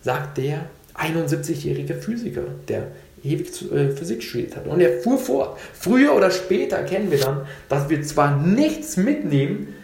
sagt 0.01 0.38
der 0.38 0.70
71-jährige 0.96 1.96
Physiker, 1.96 2.44
der 2.70 2.88
ewig 3.24 3.50
äh, 3.74 3.89
Physik 3.89 4.24
studiert 4.24 4.56
hat. 4.56 4.68
Und 4.68 4.80
er 4.80 5.01
fuhr 5.01 5.18
fort. 5.18 5.60
Früher 5.74 6.15
oder 6.15 6.32
später 6.32 6.77
erkennen 6.77 7.12
wir 7.12 7.20
dann, 7.20 7.42
dass 7.68 7.89
wir 7.89 8.01
zwar 8.04 8.38
nichts 8.38 8.96
mitnehmen, 8.96 9.75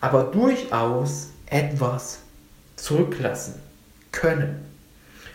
aber 0.00 0.24
durchaus 0.24 1.28
etwas 1.46 2.20
zurücklassen 2.76 3.54
können. 4.12 4.64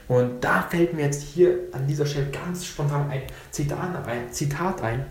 Und 0.08 0.42
da 0.42 0.62
fällt 0.64 0.94
mir 0.94 1.06
jetzt 1.06 1.24
hier 1.24 1.58
an 1.72 1.88
dieser 1.88 2.06
Stelle 2.06 2.30
ganz 2.32 2.66
spontan 2.66 3.10
ein 3.10 3.22
Zitat 3.52 4.08
ein, 4.08 4.32
Zitat 4.32 4.82
ein 4.82 5.06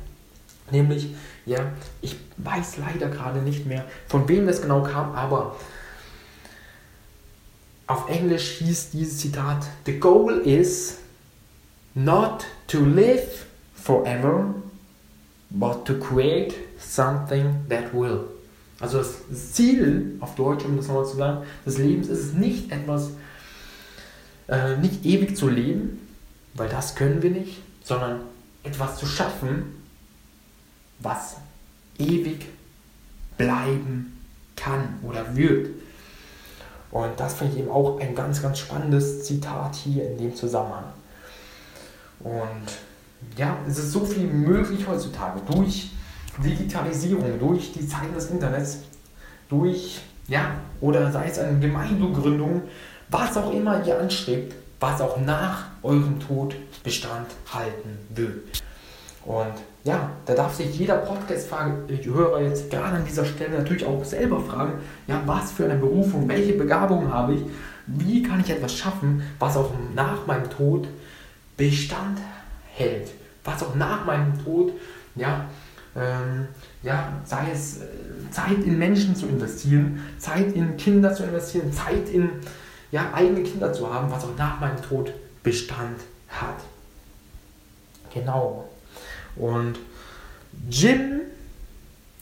nämlich, 0.73 1.15
ja, 1.47 1.73
ich 2.01 2.17
weiß 2.37 2.79
leider 2.79 3.09
gerade 3.09 3.41
nicht 3.41 3.67
mehr, 3.67 3.85
von 4.09 4.29
wem 4.29 4.47
das 4.47 4.63
genau 4.63 4.83
kam, 4.83 5.15
aber 5.15 5.57
auf 7.87 8.09
Englisch 8.09 8.59
hieß 8.59 8.91
dieses 8.91 9.19
Zitat, 9.19 9.67
The 9.85 9.99
goal 9.99 10.39
is 10.45 10.99
not 11.95 12.47
to 12.69 12.79
live 12.79 13.47
forever, 13.75 14.55
but 15.51 15.85
to 15.87 15.95
create 15.95 16.55
something 16.79 17.65
that 17.69 17.93
will. 17.93 18.29
Also 18.81 18.99
das 18.99 19.53
Ziel, 19.53 20.17
auf 20.21 20.35
Deutsch, 20.35 20.65
um 20.65 20.77
das 20.77 20.89
nochmal 20.89 21.07
zu 21.07 21.17
sagen, 21.17 21.47
des 21.67 21.77
Lebens 21.77 22.09
ist 22.09 22.19
es 22.21 22.33
nicht 22.33 22.73
etwas, 22.73 23.11
äh, 24.49 24.77
nicht 24.79 25.05
ewig 25.05 25.37
zu 25.37 25.49
leben, 25.49 26.07
weil 26.55 26.69
das 26.69 26.95
können 26.95 27.23
wir 27.23 27.31
nicht, 27.31 27.59
sondern 27.85 28.21
etwas 28.63 28.97
zu 28.97 29.07
schaffen, 29.07 29.83
was 30.99 31.37
ewig 31.99 32.47
bleiben 33.37 34.19
kann 34.57 34.99
oder 35.03 35.37
wird. 35.37 35.69
Und 36.91 37.19
das 37.19 37.35
finde 37.35 37.55
ich 37.55 37.61
eben 37.61 37.71
auch 37.71 38.01
ein 38.01 38.15
ganz, 38.15 38.43
ganz 38.43 38.59
spannendes 38.59 39.25
Zitat 39.25 39.77
hier 39.77 40.11
in 40.11 40.19
dem 40.19 40.35
Zusammenhang. 40.35 40.93
Und 42.21 42.67
ja, 43.37 43.57
es 43.69 43.79
ist 43.79 43.93
so 43.93 44.05
viel 44.05 44.27
möglich 44.27 44.87
heutzutage 44.87 45.41
durch 45.53 45.91
Digitalisierung, 46.39 47.39
durch 47.39 47.73
die 47.73 47.87
Zeiten 47.87 48.15
des 48.15 48.31
Internets, 48.31 48.79
durch, 49.49 50.01
ja, 50.29 50.53
oder 50.81 51.11
sei 51.11 51.29
es 51.29 51.39
eine 51.39 51.59
Gemeindegründung, 51.59 52.63
was 53.09 53.37
auch 53.37 53.53
immer 53.53 53.85
ihr 53.85 53.99
anstrebt, 53.99 54.55
was 54.79 55.01
auch 55.01 55.19
nach 55.21 55.65
eurem 55.83 56.19
Tod 56.21 56.55
Bestand 56.83 57.27
halten 57.53 57.99
wird. 58.15 58.63
Und 59.25 59.53
ja, 59.85 60.11
da 60.27 60.35
darf 60.35 60.55
sich 60.55 60.79
jeder 60.79 60.97
Podcast-Hörer 60.97 62.43
jetzt 62.43 62.71
gerade 62.71 62.97
an 62.97 63.05
dieser 63.05 63.25
Stelle 63.25 63.59
natürlich 63.59 63.85
auch 63.85 64.05
selber 64.05 64.41
fragen, 64.41 64.75
ja, 65.07 65.23
was 65.27 65.53
für 65.53 65.65
eine 65.65 65.77
Berufung, 65.77 66.29
welche 66.29 66.55
Begabung 66.55 67.13
habe 67.13 67.35
ich, 67.35 67.43
wie 67.87 68.23
kann 68.23 68.41
ich 68.41 68.51
etwas 68.51 68.75
schaffen, 68.75 69.23
was 69.39 69.57
auch 69.57 69.73
nach 69.95 70.27
meinem 70.27 70.49
Tod 70.49 70.89
Bestand 71.57 72.19
hält, 72.75 73.11
was 73.45 73.63
auch 73.63 73.75
nach 73.75 74.05
meinem 74.07 74.43
Tod, 74.45 74.73
ja, 75.17 75.47
ähm, 75.97 76.49
ja, 76.83 77.21
sei 77.25 77.49
es 77.53 77.79
äh, 77.79 77.81
Zeit 78.31 78.65
in 78.65 78.79
Menschen 78.79 79.17
zu 79.17 79.27
investieren, 79.27 80.01
Zeit 80.19 80.53
in 80.55 80.77
Kinder 80.77 81.15
zu 81.15 81.25
investieren, 81.25 81.73
Zeit 81.73 82.09
in 82.13 82.31
ja, 82.93 83.13
eigene 83.13 83.43
Kinder 83.43 83.73
zu 83.73 83.93
haben, 83.93 84.11
was 84.11 84.25
auch 84.25 84.37
nach 84.37 84.61
meinem 84.61 84.81
Tod 84.83 85.13
Bestand 85.43 86.01
hat. 86.29 86.57
Genau. 88.13 88.69
Und 89.37 89.79
Jim, 90.69 91.21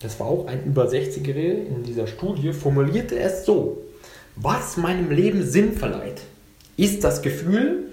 das 0.01 0.21
war 0.21 0.27
auch 0.27 0.47
ein 0.47 0.65
über 0.65 0.87
60-Jähriger 0.87 1.67
in 1.67 1.83
dieser 1.83 2.07
Studie, 2.07 2.53
formulierte 2.53 3.19
es 3.19 3.45
so: 3.45 3.83
Was 4.37 4.77
meinem 4.77 5.11
Leben 5.11 5.43
Sinn 5.45 5.73
verleiht, 5.73 6.23
ist 6.77 7.03
das 7.03 7.23
Gefühl, 7.23 7.85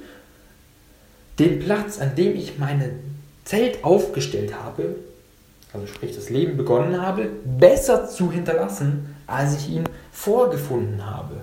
den 1.39 1.59
Platz, 1.59 1.99
an 1.99 2.15
dem 2.15 2.35
ich 2.35 2.57
mein 2.57 2.99
Zelt 3.43 3.83
aufgestellt 3.83 4.53
habe, 4.53 4.95
also 5.75 5.87
sprich 5.87 6.15
das 6.15 6.29
Leben 6.29 6.55
begonnen 6.55 7.01
habe, 7.01 7.27
besser 7.43 8.07
zu 8.07 8.31
hinterlassen, 8.31 9.15
als 9.27 9.57
ich 9.57 9.69
ihn 9.69 9.83
vorgefunden 10.11 11.05
habe. 11.05 11.35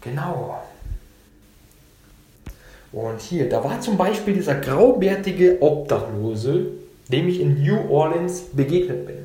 Genau. 0.00 0.62
Und 2.92 3.20
hier, 3.20 3.48
da 3.48 3.62
war 3.62 3.80
zum 3.80 3.96
Beispiel 3.96 4.34
dieser 4.34 4.54
graubärtige 4.54 5.60
Obdachlose, 5.60 6.66
dem 7.08 7.28
ich 7.28 7.40
in 7.40 7.62
New 7.62 7.90
Orleans 7.90 8.42
begegnet 8.52 9.06
bin. 9.06 9.16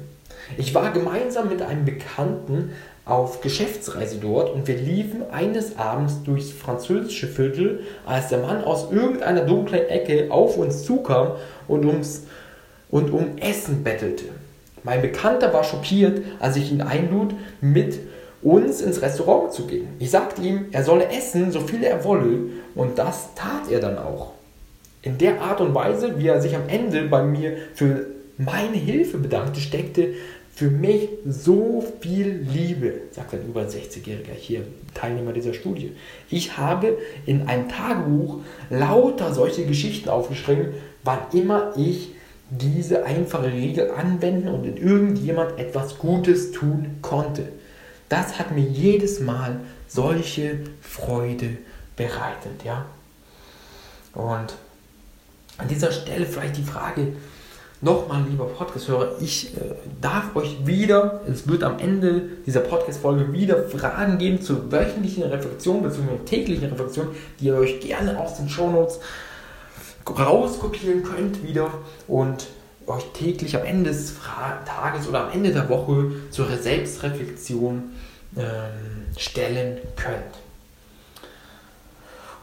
Ich 0.58 0.74
war 0.74 0.92
gemeinsam 0.92 1.50
mit 1.50 1.62
einem 1.62 1.86
Bekannten 1.86 2.72
auf 3.06 3.42
Geschäftsreise 3.42 4.18
dort 4.18 4.54
und 4.54 4.68
wir 4.68 4.78
liefen 4.78 5.30
eines 5.32 5.78
Abends 5.78 6.24
durchs 6.24 6.52
französische 6.52 7.28
Viertel, 7.28 7.82
als 8.06 8.30
der 8.30 8.40
Mann 8.40 8.64
aus 8.64 8.92
irgendeiner 8.92 9.42
dunklen 9.42 9.88
Ecke 9.88 10.28
auf 10.32 10.58
uns 10.58 10.84
zukam 10.84 11.34
und, 11.68 11.86
ums, 11.86 12.24
und 12.94 13.12
um 13.12 13.40
Essen 13.40 13.84
bettelte. 13.84 14.26
Mein 14.84 15.02
Bekannter 15.02 15.52
war 15.52 15.64
schockiert, 15.64 16.22
als 16.40 16.58
ich 16.58 16.72
ihn 16.72 16.82
einlud, 16.82 17.34
mit 17.60 17.98
uns 18.44 18.82
ins 18.82 19.02
Restaurant 19.02 19.52
zu 19.52 19.66
gehen. 19.66 19.88
Ich 19.98 20.12
sagte 20.12 20.44
ihm, 20.44 20.66
er 20.72 20.84
solle 20.84 21.10
essen, 21.10 21.52
so 21.52 21.62
viel 21.62 21.84
er 21.84 22.04
wolle, 22.04 22.38
und 22.76 23.00
das 23.00 23.34
tat 23.34 23.72
er 23.72 23.80
dann 23.80 23.98
auch. 23.98 24.34
In 25.02 25.18
der 25.18 25.42
Art 25.42 25.60
und 25.60 25.74
Weise, 25.74 26.20
wie 26.20 26.28
er 26.28 26.40
sich 26.40 26.56
am 26.56 26.70
Ende 26.70 27.08
bei 27.08 27.24
mir 27.24 27.58
für 27.74 28.06
meine 28.38 28.78
Hilfe 28.78 29.18
bedankte, 29.18 29.60
steckte 29.60 30.14
für 30.54 30.70
mich 30.70 31.10
so 31.28 31.84
viel 32.00 32.46
Liebe, 32.48 32.94
sagt 33.10 33.34
ein 33.34 33.48
über 33.48 33.62
60-Jähriger 33.62 34.36
hier, 34.38 34.62
Teilnehmer 34.94 35.34
dieser 35.34 35.56
Studie. 35.56 35.94
Ich 36.30 36.60
habe 36.60 37.00
in 37.26 37.48
einem 37.48 37.70
Tagebuch 37.70 38.42
lauter 38.70 39.34
solche 39.34 39.66
Geschichten 39.66 40.10
aufgeschrieben, 40.10 40.76
wann 41.04 41.18
immer 41.34 41.74
ich 41.76 42.13
diese 42.58 43.06
einfache 43.06 43.52
Regel 43.52 43.92
anwenden 43.92 44.50
und 44.50 44.66
in 44.66 44.78
irgendjemand 44.78 45.60
etwas 45.60 45.98
Gutes 45.98 46.52
tun 46.52 46.98
konnte. 47.02 47.50
Das 48.10 48.38
hat 48.38 48.52
mir 48.52 48.64
jedes 48.64 49.20
Mal 49.20 49.62
solche 49.88 50.60
Freude 50.82 51.58
bereitet, 51.96 52.64
ja. 52.64 52.86
Und 54.14 54.54
an 55.58 55.68
dieser 55.68 55.92
Stelle 55.92 56.26
vielleicht 56.26 56.58
die 56.58 56.64
Frage, 56.64 57.14
nochmal, 57.82 58.24
lieber 58.30 58.46
Podcast-Hörer, 58.46 59.16
ich 59.20 59.56
äh, 59.58 59.60
darf 60.02 60.36
euch 60.36 60.66
wieder, 60.66 61.22
es 61.30 61.48
wird 61.48 61.64
am 61.64 61.80
Ende 61.80 62.24
dieser 62.46 62.62
Podcast-Folge 62.62 63.34
wieder 63.34 63.64
Fragen 63.64 64.18
geben 64.18 64.42
zur 64.42 64.72
wöchentlichen 64.72 65.24
Reflexion 65.24 65.84
bzw. 65.84 66.18
täglichen 66.26 66.70
Reflexion, 66.70 67.10
die 67.40 67.48
ihr 67.48 67.56
euch 67.56 67.82
gerne 67.82 68.20
aus 68.20 68.38
den 68.38 68.48
Shownotes 68.48 69.00
rauskopieren 70.08 71.04
könnt 71.04 71.44
wieder 71.44 71.72
und 72.08 72.48
euch 72.88 73.04
täglich 73.14 73.56
am 73.56 73.64
Ende 73.64 73.90
des 73.92 74.16
Tages 74.66 75.08
oder 75.08 75.26
am 75.26 75.32
Ende 75.32 75.52
der 75.52 75.70
Woche 75.70 76.12
zur 76.32 76.48
Selbstreflexion 76.58 77.92
ähm, 78.36 79.06
stellen 79.18 79.78
könnt. 79.96 80.36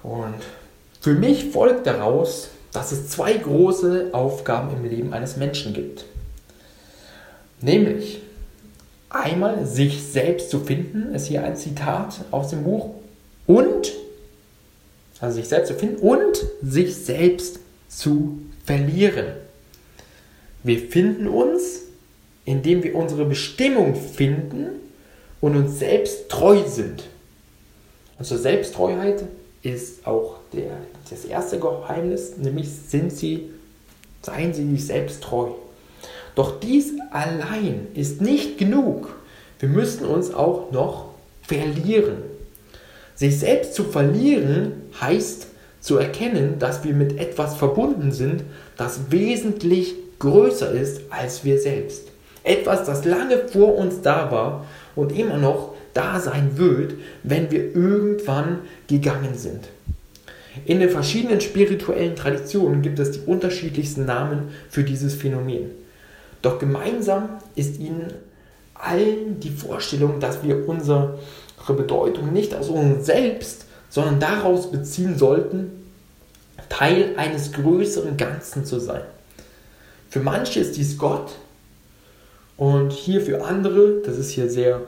Und 0.03 0.43
für 1.01 1.15
mich 1.15 1.51
folgt 1.51 1.87
daraus, 1.87 2.49
dass 2.73 2.93
es 2.93 3.09
zwei 3.09 3.35
große 3.35 4.11
Aufgaben 4.13 4.75
im 4.77 4.89
Leben 4.89 5.13
eines 5.13 5.37
Menschen 5.37 5.75
gibt. 5.75 6.05
Nämlich 7.61 8.23
einmal 9.11 9.67
sich 9.67 10.03
selbst 10.03 10.51
zu 10.51 10.61
finden, 10.61 11.15
ist 11.15 11.27
hier 11.27 11.45
ein 11.45 11.57
Zitat 11.57 12.21
aus 12.31 12.49
dem 12.49 12.65
Buch, 12.65 12.95
und, 13.47 13.93
also 15.21 15.37
sich 15.37 15.49
selbst 15.49 15.69
zu 15.69 15.75
finden 15.75 15.97
und 15.97 16.47
sich 16.63 16.97
selbst 16.97 17.59
zu 17.89 18.39
verlieren. 18.65 19.27
Wir 20.63 20.79
finden 20.79 21.29
uns, 21.29 21.83
indem 22.45 22.83
wir 22.83 22.95
unsere 22.95 23.25
Bestimmung 23.25 23.95
finden 23.95 24.81
und 25.41 25.57
uns 25.57 25.79
selbst 25.79 26.29
treu 26.29 26.63
sind. 26.67 27.05
Also 28.19 28.37
Selbsttreuheit 28.37 29.25
ist 29.63 30.07
auch 30.07 30.37
der, 30.53 30.73
das 31.09 31.25
erste 31.25 31.59
Geheimnis, 31.59 32.37
nämlich 32.37 32.69
sind 32.71 33.13
sie, 33.13 33.51
seien 34.23 34.53
sie 34.53 34.71
sich 34.71 34.87
selbst 34.87 35.23
treu. 35.23 35.51
Doch 36.35 36.61
dies 36.61 36.93
allein 37.11 37.89
ist 37.95 38.21
nicht 38.21 38.59
genug. 38.59 39.17
Wir 39.59 39.69
müssen 39.69 40.05
uns 40.05 40.33
auch 40.33 40.71
noch 40.71 41.07
verlieren. 41.43 42.23
Sich 43.21 43.39
selbst 43.39 43.75
zu 43.75 43.85
verlieren 43.85 44.73
heißt 44.99 45.49
zu 45.83 45.99
erkennen, 45.99 46.59
dass 46.59 46.85
wir 46.85 46.95
mit 46.95 47.19
etwas 47.19 47.55
verbunden 47.55 48.13
sind, 48.13 48.45
das 48.79 49.11
wesentlich 49.11 49.95
größer 50.21 50.73
ist 50.73 51.03
als 51.11 51.45
wir 51.45 51.59
selbst. 51.59 52.09
Etwas, 52.45 52.87
das 52.87 53.05
lange 53.05 53.37
vor 53.37 53.77
uns 53.77 54.01
da 54.01 54.31
war 54.31 54.65
und 54.97 55.13
immer 55.13 55.37
noch 55.37 55.75
da 55.93 56.19
sein 56.19 56.53
wird, 56.57 56.95
wenn 57.23 57.51
wir 57.51 57.77
irgendwann 57.77 58.61
gegangen 58.87 59.35
sind. 59.37 59.69
In 60.65 60.81
den 60.81 60.89
verschiedenen 60.89 61.43
spirituellen 61.43 62.17
Traditionen 62.17 62.81
gibt 62.81 62.99
es 63.01 63.11
die 63.11 63.27
unterschiedlichsten 63.27 64.07
Namen 64.07 64.49
für 64.71 64.83
dieses 64.83 65.15
Phänomen. 65.15 65.73
Doch 66.41 66.59
gemeinsam 66.59 67.29
ist 67.55 67.79
ihnen 67.81 68.15
allen 68.73 69.41
die 69.41 69.51
Vorstellung, 69.51 70.21
dass 70.21 70.43
wir 70.43 70.67
unsere 71.71 71.75
Bedeutung 71.75 72.33
nicht 72.33 72.55
aus 72.55 72.69
uns 72.69 73.07
selbst, 73.07 73.67
sondern 73.89 74.21
daraus 74.21 74.71
beziehen 74.71 75.17
sollten, 75.17 75.71
Teil 76.69 77.15
eines 77.17 77.53
größeren 77.53 78.17
Ganzen 78.17 78.65
zu 78.65 78.79
sein. 78.79 79.03
Für 80.09 80.21
manche 80.21 80.61
ist 80.61 80.77
dies 80.77 80.99
Gott 80.99 81.33
und 82.57 82.93
hier 82.93 83.21
für 83.21 83.45
andere, 83.45 84.03
das 84.05 84.19
ist 84.19 84.31
hier 84.31 84.49
sehr 84.49 84.83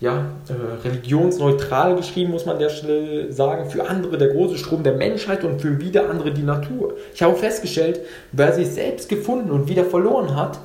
ja, 0.00 0.26
äh, 0.48 0.86
religionsneutral 0.86 1.96
geschrieben, 1.96 2.30
muss 2.30 2.46
man 2.46 2.54
an 2.54 2.60
der 2.60 2.70
Stelle 2.70 3.32
sagen, 3.32 3.68
für 3.68 3.88
andere 3.88 4.16
der 4.16 4.28
große 4.28 4.56
Strom 4.56 4.84
der 4.84 4.94
Menschheit 4.94 5.44
und 5.44 5.60
für 5.60 5.80
wieder 5.80 6.08
andere 6.08 6.32
die 6.32 6.42
Natur. 6.42 6.94
Ich 7.14 7.22
habe 7.22 7.34
festgestellt, 7.36 8.00
wer 8.30 8.52
sich 8.52 8.68
selbst 8.68 9.08
gefunden 9.08 9.50
und 9.50 9.68
wieder 9.68 9.84
verloren 9.84 10.36
hat, 10.36 10.60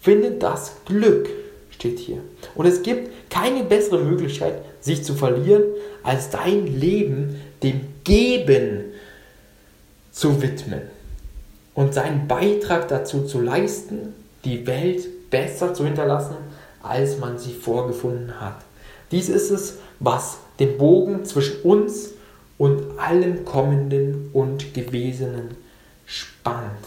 findet 0.00 0.42
das 0.42 0.72
Glück, 0.84 1.28
steht 1.72 1.98
hier. 1.98 2.18
Und 2.54 2.66
es 2.66 2.82
gibt 2.82 3.30
keine 3.30 3.64
bessere 3.64 3.98
Möglichkeit, 3.98 4.62
sich 4.80 5.04
zu 5.04 5.14
verlieren, 5.14 5.64
als 6.02 6.30
dein 6.30 6.66
Leben 6.66 7.40
dem 7.62 7.80
Geben 8.04 8.84
zu 10.10 10.42
widmen 10.42 10.82
und 11.74 11.94
seinen 11.94 12.28
Beitrag 12.28 12.88
dazu 12.88 13.24
zu 13.24 13.40
leisten, 13.40 14.14
die 14.44 14.66
Welt 14.66 15.30
besser 15.30 15.72
zu 15.72 15.84
hinterlassen, 15.84 16.36
als 16.82 17.18
man 17.18 17.38
sie 17.38 17.52
vorgefunden 17.52 18.40
hat. 18.40 18.56
Dies 19.10 19.28
ist 19.28 19.50
es, 19.50 19.78
was 20.00 20.38
den 20.58 20.76
Bogen 20.78 21.24
zwischen 21.24 21.60
uns 21.62 22.10
und 22.58 22.98
allem 22.98 23.44
Kommenden 23.44 24.30
und 24.32 24.74
Gewesenen 24.74 25.56
spannt. 26.06 26.86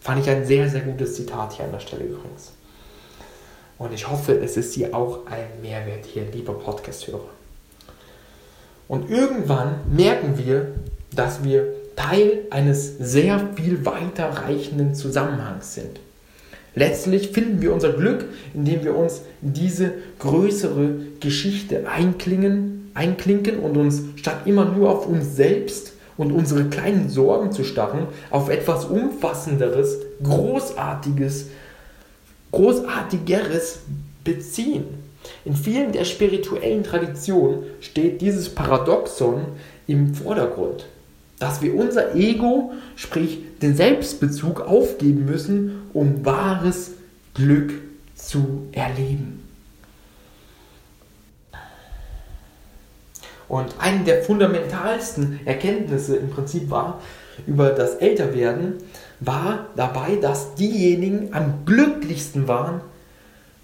Fand 0.00 0.22
ich 0.22 0.30
ein 0.30 0.46
sehr, 0.46 0.68
sehr 0.68 0.80
gutes 0.80 1.14
Zitat 1.14 1.52
hier 1.52 1.66
an 1.66 1.72
der 1.72 1.80
Stelle 1.80 2.04
übrigens. 2.04 2.52
Und 3.80 3.94
ich 3.94 4.10
hoffe, 4.10 4.34
es 4.34 4.58
ist 4.58 4.76
dir 4.76 4.94
auch 4.94 5.20
ein 5.24 5.62
Mehrwert 5.62 6.04
hier, 6.04 6.24
lieber 6.34 6.52
Podcast-Hörer. 6.52 7.30
Und 8.88 9.08
irgendwann 9.08 9.76
merken 9.90 10.36
wir, 10.36 10.74
dass 11.16 11.42
wir 11.42 11.66
Teil 11.96 12.40
eines 12.50 12.98
sehr 12.98 13.40
viel 13.54 13.86
weiterreichenden 13.86 14.94
Zusammenhangs 14.94 15.76
sind. 15.76 15.98
Letztlich 16.74 17.30
finden 17.30 17.62
wir 17.62 17.72
unser 17.72 17.94
Glück, 17.94 18.26
indem 18.52 18.84
wir 18.84 18.94
uns 18.94 19.22
in 19.40 19.54
diese 19.54 19.94
größere 20.18 20.96
Geschichte 21.18 21.88
einklingen, 21.88 22.90
einklinken 22.92 23.60
und 23.60 23.78
uns 23.78 24.02
statt 24.16 24.42
immer 24.44 24.66
nur 24.66 24.90
auf 24.90 25.06
uns 25.06 25.36
selbst 25.36 25.94
und 26.18 26.32
unsere 26.32 26.64
kleinen 26.64 27.08
Sorgen 27.08 27.50
zu 27.50 27.64
starren, 27.64 28.08
auf 28.28 28.50
etwas 28.50 28.84
Umfassenderes, 28.84 30.00
Großartiges, 30.22 31.46
Großartigeres 32.52 33.80
beziehen. 34.24 34.84
In 35.44 35.54
vielen 35.54 35.92
der 35.92 36.04
spirituellen 36.04 36.82
Traditionen 36.82 37.64
steht 37.80 38.20
dieses 38.20 38.48
Paradoxon 38.48 39.44
im 39.86 40.14
Vordergrund 40.14 40.86
dass 41.40 41.62
wir 41.62 41.74
unser 41.74 42.14
Ego, 42.14 42.72
sprich 42.94 43.40
den 43.60 43.74
Selbstbezug, 43.74 44.60
aufgeben 44.60 45.24
müssen, 45.24 45.88
um 45.92 46.24
wahres 46.24 46.92
Glück 47.34 47.72
zu 48.14 48.68
erleben. 48.72 49.42
Und 53.48 53.74
eine 53.78 54.04
der 54.04 54.22
fundamentalsten 54.22 55.40
Erkenntnisse 55.46 56.16
im 56.16 56.30
Prinzip 56.30 56.70
war 56.70 57.00
über 57.46 57.70
das 57.70 57.96
Älterwerden, 57.96 58.74
war 59.20 59.66
dabei, 59.76 60.16
dass 60.16 60.54
diejenigen 60.54 61.32
am 61.32 61.64
glücklichsten 61.66 62.48
waren, 62.48 62.80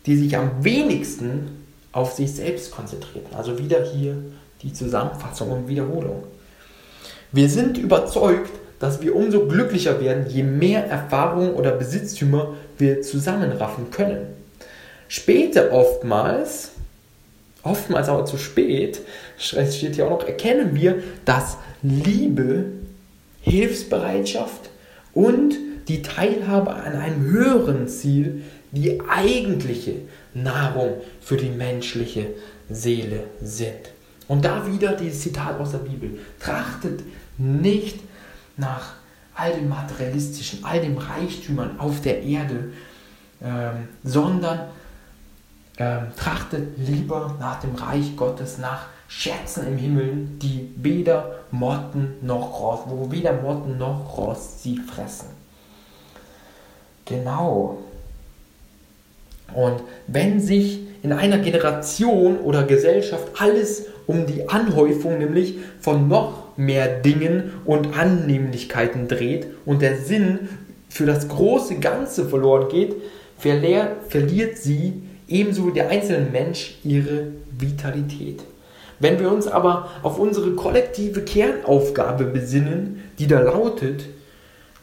die 0.04 0.16
sich 0.16 0.36
am 0.36 0.64
wenigsten 0.64 1.66
auf 1.92 2.12
sich 2.12 2.32
selbst 2.32 2.70
konzentrierten. 2.70 3.34
Also 3.34 3.58
wieder 3.58 3.82
hier 3.84 4.16
die 4.62 4.72
Zusammenfassung 4.72 5.50
und 5.50 5.68
Wiederholung. 5.68 6.24
Wir 7.32 7.48
sind 7.48 7.78
überzeugt, 7.78 8.50
dass 8.78 9.00
wir 9.00 9.16
umso 9.16 9.46
glücklicher 9.46 10.00
werden, 10.00 10.26
je 10.28 10.42
mehr 10.42 10.86
Erfahrung 10.86 11.54
oder 11.54 11.72
Besitztümer 11.72 12.54
wir 12.76 13.00
zusammenraffen 13.00 13.90
können. 13.90 14.26
Später 15.08 15.72
oftmals, 15.72 16.72
oftmals 17.62 18.08
aber 18.08 18.26
zu 18.26 18.36
spät, 18.36 19.00
steht 19.38 19.94
hier 19.94 20.06
auch 20.06 20.10
noch, 20.10 20.26
erkennen 20.26 20.74
wir, 20.74 21.02
dass 21.24 21.56
Liebe, 21.82 22.64
Hilfsbereitschaft 23.40 24.70
und 25.16 25.56
die 25.88 26.02
Teilhabe 26.02 26.74
an 26.74 26.94
einem 26.94 27.24
höheren 27.24 27.88
Ziel 27.88 28.42
die 28.70 29.00
eigentliche 29.08 29.94
Nahrung 30.34 31.00
für 31.22 31.38
die 31.38 31.48
menschliche 31.48 32.26
Seele 32.68 33.24
sind. 33.40 33.92
Und 34.28 34.44
da 34.44 34.66
wieder 34.70 34.92
dieses 34.92 35.22
Zitat 35.22 35.58
aus 35.58 35.70
der 35.70 35.78
Bibel. 35.78 36.18
Trachtet 36.38 37.00
nicht 37.38 38.00
nach 38.58 38.94
all 39.34 39.54
dem 39.54 39.70
Materialistischen, 39.70 40.64
all 40.64 40.82
dem 40.82 40.98
Reichtümern 40.98 41.80
auf 41.80 42.02
der 42.02 42.22
Erde, 42.22 42.72
ähm, 43.42 43.88
sondern 44.04 44.68
ähm, 45.78 46.08
trachtet 46.14 46.76
lieber 46.76 47.36
nach 47.40 47.60
dem 47.60 47.74
Reich 47.74 48.16
Gottes, 48.16 48.58
nach 48.58 48.88
Schätzen 49.08 49.66
im 49.66 49.76
Himmel, 49.76 50.28
die 50.42 50.68
weder 50.76 51.40
Motten 51.50 52.14
noch 52.22 52.60
Rost, 52.60 52.84
wo 52.88 53.10
weder 53.10 53.34
Motten 53.34 53.78
noch 53.78 54.18
Rost 54.18 54.62
sie 54.62 54.78
fressen. 54.78 55.28
Genau. 57.04 57.78
Und 59.54 59.80
wenn 60.08 60.40
sich 60.40 60.80
in 61.02 61.12
einer 61.12 61.38
Generation 61.38 62.38
oder 62.38 62.64
Gesellschaft 62.64 63.28
alles 63.38 63.86
um 64.06 64.26
die 64.26 64.48
Anhäufung 64.48 65.18
nämlich 65.18 65.54
von 65.80 66.08
noch 66.08 66.56
mehr 66.56 67.00
Dingen 67.00 67.52
und 67.64 67.96
Annehmlichkeiten 67.96 69.06
dreht 69.06 69.46
und 69.64 69.82
der 69.82 69.98
Sinn 69.98 70.48
für 70.88 71.06
das 71.06 71.28
große 71.28 71.76
Ganze 71.76 72.28
verloren 72.28 72.68
geht, 72.68 72.96
verliert 73.38 74.58
sie 74.58 75.02
ebenso 75.28 75.68
wie 75.68 75.72
der 75.72 75.90
einzelne 75.90 76.26
Mensch 76.30 76.78
ihre 76.82 77.28
Vitalität. 77.56 78.40
Wenn 78.98 79.20
wir 79.20 79.30
uns 79.30 79.46
aber 79.46 79.90
auf 80.02 80.18
unsere 80.18 80.52
kollektive 80.52 81.22
Kernaufgabe 81.22 82.24
besinnen, 82.24 83.02
die 83.18 83.26
da 83.26 83.40
lautet, 83.40 84.04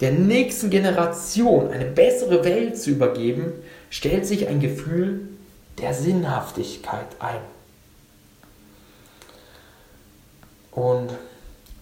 der 0.01 0.11
nächsten 0.11 0.69
Generation 0.69 1.69
eine 1.69 1.85
bessere 1.85 2.43
Welt 2.43 2.77
zu 2.77 2.91
übergeben, 2.91 3.53
stellt 3.89 4.25
sich 4.25 4.47
ein 4.47 4.59
Gefühl 4.59 5.21
der 5.81 5.93
Sinnhaftigkeit 5.93 7.07
ein. 7.19 7.39
Und 10.71 11.11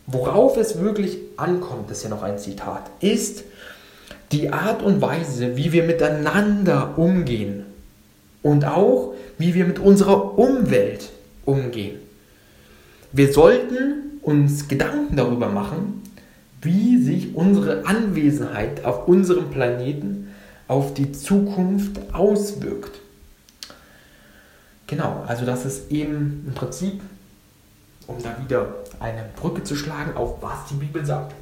worauf 0.08 0.58
es 0.58 0.80
wirklich 0.80 1.18
ankommt, 1.38 1.90
das 1.90 1.98
ist 2.00 2.04
ja 2.04 2.10
noch 2.10 2.24
ein 2.24 2.38
Zitat, 2.38 2.84
ist 3.00 3.44
die 4.32 4.52
Art 4.52 4.82
und 4.82 5.02
Weise, 5.02 5.58
wie 5.58 5.72
wir 5.72 5.84
miteinander 5.84 6.98
umgehen 6.98 7.66
und 8.44 8.66
auch 8.66 9.14
wie 9.38 9.54
wir 9.54 9.66
mit 9.66 9.80
unserer 9.80 10.38
Umwelt 10.38 11.10
umgehen. 11.46 12.00
Wir 13.12 13.34
sollten 13.34 14.20
uns 14.22 14.68
Gedanken 14.68 15.16
darüber 15.16 15.50
machen, 15.50 16.04
wie 16.62 17.02
sich 17.02 17.36
unsere 17.36 17.86
Anwesenheit 17.86 18.86
auf 18.86 19.08
unserem 19.08 19.50
Planeten 19.50 20.30
auf 20.68 20.94
die 20.94 21.12
Zukunft 21.12 22.14
auswirkt. 22.14 23.00
Genau, 24.88 25.24
also 25.28 25.46
das 25.46 25.66
ist 25.66 25.92
eben 25.92 26.44
im 26.48 26.54
Prinzip 26.54 27.02
um 28.12 28.22
da 28.22 28.36
wieder 28.40 28.76
eine 29.00 29.26
Brücke 29.36 29.64
zu 29.64 29.76
schlagen, 29.76 30.16
auf 30.16 30.42
was 30.42 30.68
die 30.70 30.76
Bibel 30.76 31.06
sagt. 31.06 31.34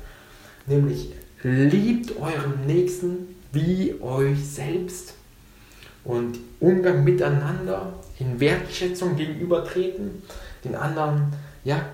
Nämlich, 0.68 1.14
liebt 1.44 2.18
euren 2.18 2.66
Nächsten 2.66 3.36
wie 3.52 3.96
euch 4.02 4.48
selbst 4.48 5.14
und 6.04 6.38
Umgang 6.60 7.04
miteinander, 7.04 7.94
in 8.20 8.40
Wertschätzung 8.40 9.16
gegenübertreten, 9.16 10.22
den 10.64 10.76
anderen 10.76 11.34
ja, 11.64 11.86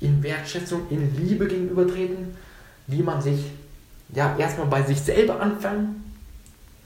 in 0.00 0.22
Wertschätzung, 0.22 0.82
in 0.90 1.16
Liebe 1.16 1.46
gegenübertreten, 1.46 2.36
wie 2.86 3.02
man 3.02 3.22
sich 3.22 3.50
ja 4.14 4.36
erstmal 4.36 4.66
bei 4.66 4.82
sich 4.82 5.00
selber 5.00 5.40
anfangen, 5.40 6.12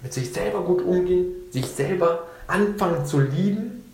mit 0.03 0.12
sich 0.12 0.33
selber 0.33 0.62
gut 0.62 0.83
umgehen, 0.83 1.27
sich 1.51 1.66
selber 1.66 2.27
anfangen 2.47 3.05
zu 3.05 3.21
lieben 3.21 3.85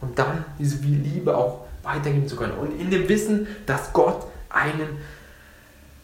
und 0.00 0.18
dann 0.18 0.44
diese 0.58 0.78
Liebe 0.78 1.36
auch 1.36 1.66
weitergeben 1.82 2.28
zu 2.28 2.36
können. 2.36 2.52
Und 2.52 2.78
in 2.78 2.90
dem 2.90 3.08
Wissen, 3.08 3.46
dass 3.66 3.92
Gott 3.92 4.26
einen 4.50 4.98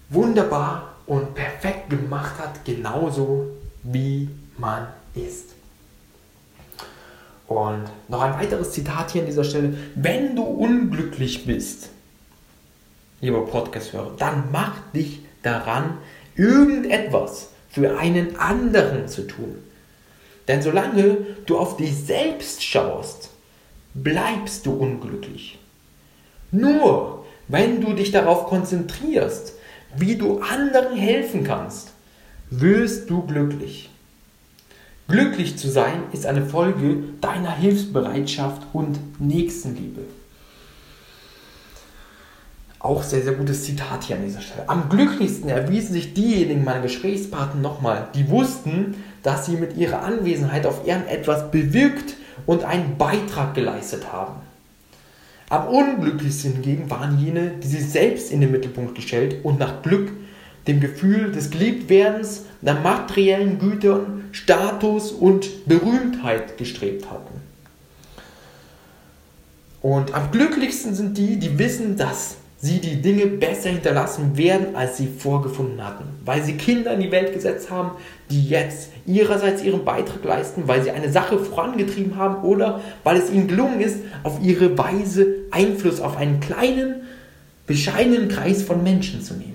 wunderbar 0.09 0.95
und 1.07 1.35
perfekt 1.35 1.91
gemacht 1.91 2.39
hat, 2.39 2.65
genauso 2.65 3.47
wie 3.83 4.31
man 4.57 4.87
ist. 5.15 5.54
Und 7.47 7.85
noch 8.09 8.23
ein 8.23 8.39
weiteres 8.39 8.73
Zitat 8.73 9.11
hier 9.11 9.23
an 9.23 9.27
dieser 9.27 9.45
Stelle. 9.45 9.77
Wenn 9.95 10.35
du 10.35 10.43
unglücklich 10.43 11.45
bist, 11.45 11.91
lieber 13.21 13.45
Podcast-Hörer, 13.45 14.13
dann 14.19 14.45
mach 14.51 14.81
dich 14.93 15.21
daran, 15.43 15.99
irgendetwas 16.37 17.51
für 17.69 17.99
einen 17.99 18.37
anderen 18.37 19.09
zu 19.09 19.27
tun. 19.27 19.57
Denn 20.49 20.63
solange 20.63 21.19
du 21.47 21.59
auf 21.59 21.77
dich 21.77 21.95
selbst 21.97 22.63
schaust, 22.63 23.31
bleibst 23.95 24.67
du 24.67 24.73
unglücklich. 24.73 25.59
Nur 26.51 27.25
wenn 27.49 27.81
du 27.81 27.93
dich 27.93 28.11
darauf 28.11 28.47
konzentrierst, 28.47 29.55
wie 29.97 30.17
du 30.17 30.41
anderen 30.41 30.97
helfen 30.97 31.45
kannst, 31.45 31.93
wirst 32.51 33.11
du 33.11 33.23
glücklich. 33.23 33.91
Glücklich 35.07 35.59
zu 35.59 35.69
sein 35.69 36.05
ist 36.13 36.25
eine 36.25 36.47
Folge 36.47 36.97
deiner 37.21 37.55
Hilfsbereitschaft 37.55 38.63
und 38.73 38.99
Nächstenliebe. 39.21 40.01
Auch 42.79 43.03
sehr, 43.03 43.23
sehr 43.23 43.35
gutes 43.35 43.65
Zitat 43.65 44.05
hier 44.05 44.17
an 44.17 44.25
dieser 44.25 44.41
Stelle. 44.41 44.69
Am 44.69 44.89
glücklichsten 44.89 45.49
erwiesen 45.49 45.93
sich 45.93 46.15
diejenigen 46.15 46.65
meiner 46.65 46.83
Gesprächspartner 46.83 47.61
nochmal, 47.61 48.09
die 48.15 48.29
wussten, 48.29 48.95
dass 49.23 49.47
sie 49.47 49.57
mit 49.57 49.77
ihrer 49.77 50.03
Anwesenheit 50.03 50.67
auf 50.67 50.87
Erden 50.87 51.09
etwas 51.09 51.51
bewirkt 51.51 52.15
und 52.47 52.65
einen 52.65 52.97
Beitrag 52.97 53.55
geleistet 53.55 54.13
haben. 54.13 54.41
Am 55.51 55.69
unglücklichsten 55.69 56.55
hingegen 56.55 56.91
waren 56.91 57.19
jene, 57.19 57.53
die 57.63 57.69
sich 57.69 57.89
selbst 57.89 58.31
in 58.31 58.41
den 58.41 58.51
Mittelpunkt 58.51 58.95
gestellt 58.95 59.45
und 59.45 59.59
nach 59.59 59.83
Glück, 59.83 60.11
dem 60.67 60.81
Gefühl 60.81 61.33
des 61.33 61.51
Geliebtwerdens, 61.51 62.45
nach 62.63 62.83
materiellen 62.83 63.59
Gütern, 63.59 64.25
Status 64.33 65.13
und 65.13 65.67
Berühmtheit 65.67 66.57
gestrebt 66.57 67.11
hatten. 67.11 67.41
Und 69.83 70.15
am 70.15 70.31
glücklichsten 70.31 70.95
sind 70.95 71.19
die, 71.19 71.39
die 71.39 71.59
wissen, 71.59 71.97
dass 71.97 72.37
sie 72.65 72.81
die 72.81 73.03
Dinge 73.03 73.27
besser 73.27 73.69
hinterlassen 73.69 74.39
werden, 74.39 74.75
als 74.75 74.97
sie 74.97 75.07
vorgefunden 75.07 75.85
hatten. 75.85 76.05
Weil 76.25 76.43
sie 76.43 76.55
Kinder 76.55 76.95
in 76.95 77.01
die 77.01 77.13
Welt 77.13 77.35
gesetzt 77.35 77.71
haben, 77.71 77.91
die 78.31 78.49
jetzt 78.49 78.89
ihrerseits 79.05 79.63
ihren 79.63 79.85
Beitrag 79.85 80.25
leisten, 80.25 80.67
weil 80.67 80.83
sie 80.83 80.91
eine 80.91 81.13
Sache 81.13 81.39
vorangetrieben 81.39 82.17
haben 82.17 82.43
oder 82.43 82.81
weil 83.03 83.19
es 83.19 83.31
ihnen 83.31 83.49
gelungen 83.49 83.83
ist, 83.83 83.99
auf 84.23 84.41
ihre 84.43 84.79
Weise 84.79 85.27
Einfluss 85.51 86.01
auf 86.01 86.17
einen 86.17 86.41
kleinen, 86.41 87.03
bescheidenen 87.67 88.29
Kreis 88.29 88.63
von 88.63 88.83
Menschen 88.83 89.21
zu 89.21 89.35
nehmen. 89.35 89.54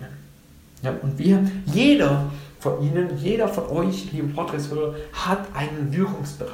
Ja, 0.81 0.93
und 1.01 1.17
wir, 1.17 1.43
jeder 1.65 2.31
von 2.59 2.81
Ihnen, 2.81 3.17
jeder 3.17 3.47
von 3.47 3.67
euch, 3.67 4.11
liebe 4.11 4.27
Podcast-Hörer, 4.27 4.95
hat 5.13 5.47
einen 5.53 5.93
Wirkungsbereich. 5.93 6.53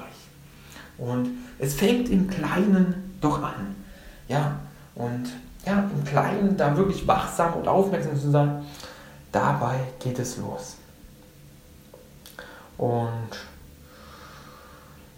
Und 0.98 1.30
es 1.60 1.76
fängt 1.76 2.10
im 2.10 2.30
Kleinen 2.30 3.18
doch 3.22 3.42
an. 3.42 3.76
Ja, 4.28 4.60
und 4.96 5.30
ja, 5.66 5.90
im 5.94 6.04
Kleinen 6.04 6.58
da 6.58 6.76
wirklich 6.78 7.08
wachsam 7.08 7.54
und 7.54 7.68
aufmerksam 7.68 8.20
zu 8.20 8.32
sein, 8.32 8.64
dabei 9.32 9.76
geht 10.00 10.20
es 10.20 10.38
los. 10.38 10.78
Und 12.78 13.30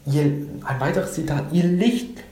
ihr, 0.06 0.24
ein 0.24 0.80
weiteres 0.80 1.13
Zitat, 1.13 1.46
ihr 1.52 1.65
Licht 1.65 2.24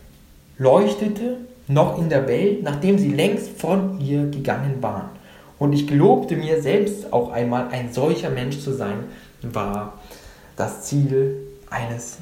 leuchtete 0.57 1.38
noch 1.67 1.97
in 1.97 2.09
der 2.09 2.27
Welt, 2.27 2.63
nachdem 2.63 2.97
sie 2.97 3.09
längst 3.09 3.59
von 3.59 3.99
ihr 3.99 4.29
gegangen 4.29 4.81
waren. 4.81 5.09
Und 5.57 5.73
ich 5.73 5.87
gelobte 5.87 6.35
mir 6.35 6.61
selbst 6.61 7.13
auch 7.13 7.31
einmal, 7.31 7.69
ein 7.69 7.93
solcher 7.93 8.29
Mensch 8.29 8.59
zu 8.59 8.73
sein, 8.73 9.05
war 9.41 9.99
das 10.55 10.83
Ziel 10.83 11.37
eines 11.69 12.17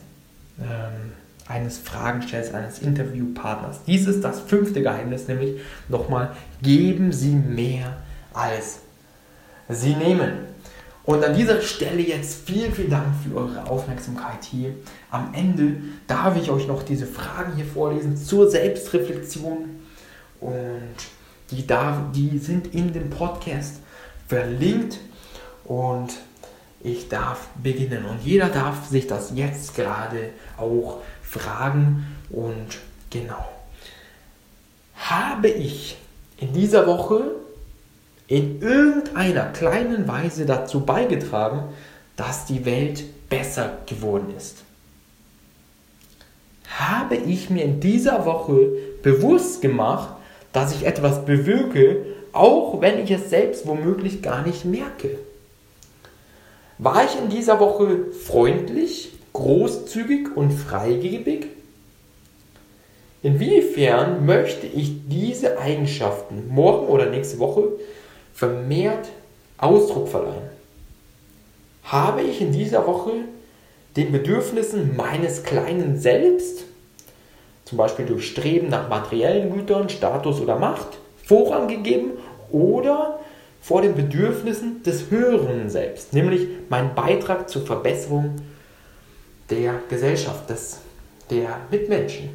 ähm, 0.60 1.14
eines 1.48 1.78
Fragenstellers, 1.78 2.54
eines 2.54 2.80
Interviewpartners. 2.80 3.82
Dies 3.86 4.08
ist 4.08 4.24
das 4.24 4.40
fünfte 4.40 4.82
Geheimnis, 4.82 5.28
nämlich 5.28 5.60
nochmal, 5.90 6.32
geben 6.62 7.12
Sie 7.12 7.34
mehr 7.36 7.98
als 8.34 8.80
Sie 9.70 9.96
nehmen. 9.96 10.34
Und 11.06 11.24
an 11.24 11.36
dieser 11.36 11.62
Stelle 11.62 12.02
jetzt 12.02 12.48
vielen, 12.48 12.72
vielen 12.72 12.90
Dank 12.90 13.08
für 13.24 13.36
eure 13.36 13.70
Aufmerksamkeit 13.70 14.44
hier. 14.50 14.74
Am 15.12 15.34
Ende 15.34 15.76
darf 16.08 16.38
ich 16.38 16.50
euch 16.50 16.66
noch 16.66 16.84
diese 16.84 17.06
Fragen 17.06 17.56
hier 17.56 17.66
vorlesen 17.66 18.16
zur 18.16 18.50
Selbstreflexion. 18.50 19.82
Und 20.40 20.96
die, 21.54 21.68
darf, 21.68 21.98
die 22.14 22.38
sind 22.38 22.74
in 22.74 22.94
dem 22.94 23.10
Podcast 23.10 23.76
verlinkt. 24.28 25.00
Und 25.66 26.14
ich 26.84 27.08
darf 27.08 27.48
beginnen. 27.62 28.06
Und 28.06 28.24
jeder 28.24 28.50
darf 28.50 28.88
sich 28.88 29.08
das 29.08 29.32
jetzt 29.36 29.76
gerade 29.76 30.30
auch 30.58 31.00
fragen. 31.22 32.06
Und 32.30 32.78
genau. 33.10 33.46
Habe 34.96 35.48
ich 35.48 35.98
in 36.38 36.54
dieser 36.54 36.86
Woche 36.88 37.32
in 38.28 38.62
irgendeiner 38.62 39.46
kleinen 39.46 40.08
Weise 40.08 40.46
dazu 40.46 40.82
beigetragen, 40.82 41.64
dass 42.16 42.46
die 42.46 42.66
Welt 42.66 43.04
besser 43.30 43.78
geworden 43.86 44.34
ist? 44.36 44.64
Habe 46.70 47.16
ich 47.16 47.50
mir 47.50 47.64
in 47.64 47.80
dieser 47.80 48.26
Woche 48.26 48.72
bewusst 49.04 49.62
gemacht, 49.62 50.13
dass 50.54 50.74
ich 50.74 50.86
etwas 50.86 51.26
bewirke, 51.26 52.06
auch 52.32 52.80
wenn 52.82 53.04
ich 53.04 53.12
es 53.12 53.30
selbst 53.30 53.68
womöglich 53.68 54.22
gar 54.22 54.46
nicht 54.46 54.66
merke? 54.66 55.18
War 56.78 57.04
ich 57.04 57.18
in 57.18 57.30
dieser 57.30 57.60
Woche 57.60 58.12
freundlich, 58.12 59.14
großzügig 59.34 60.36
und 60.36 60.52
freigebig? 60.52 61.48
Inwiefern 63.22 64.26
möchte 64.26 64.68
ich 64.68 65.08
diese 65.08 65.58
Eigenschaften 65.58 66.48
morgen 66.50 66.88
oder 66.88 67.10
nächste 67.10 67.40
Woche 67.40 67.70
vermehrt 68.34 69.08
Ausdruck 69.58 70.10
verleihen? 70.10 70.50
Habe 71.84 72.22
ich 72.22 72.42
in 72.42 72.52
dieser 72.52 72.86
Woche 72.86 73.12
den 73.96 74.12
Bedürfnissen 74.12 74.96
meines 74.96 75.44
kleinen 75.44 76.00
Selbst, 76.00 76.66
zum 77.74 77.78
Beispiel 77.80 78.06
durch 78.06 78.28
Streben 78.28 78.70
nach 78.70 78.88
materiellen 78.88 79.52
Gütern, 79.52 79.90
Status 79.90 80.40
oder 80.40 80.60
Macht, 80.60 81.00
Vorrang 81.26 81.68
gegeben 81.68 82.12
oder 82.52 83.20
vor 83.62 83.82
den 83.82 83.96
Bedürfnissen 83.96 84.84
des 84.84 85.10
höheren 85.10 85.72
Selbst, 85.72 86.14
nämlich 86.14 86.48
mein 86.70 86.94
Beitrag 86.94 87.50
zur 87.50 87.66
Verbesserung 87.66 88.36
der 89.50 89.74
Gesellschaft, 89.90 90.52
des, 90.52 90.82
der 91.32 91.62
Mitmenschen. 91.72 92.30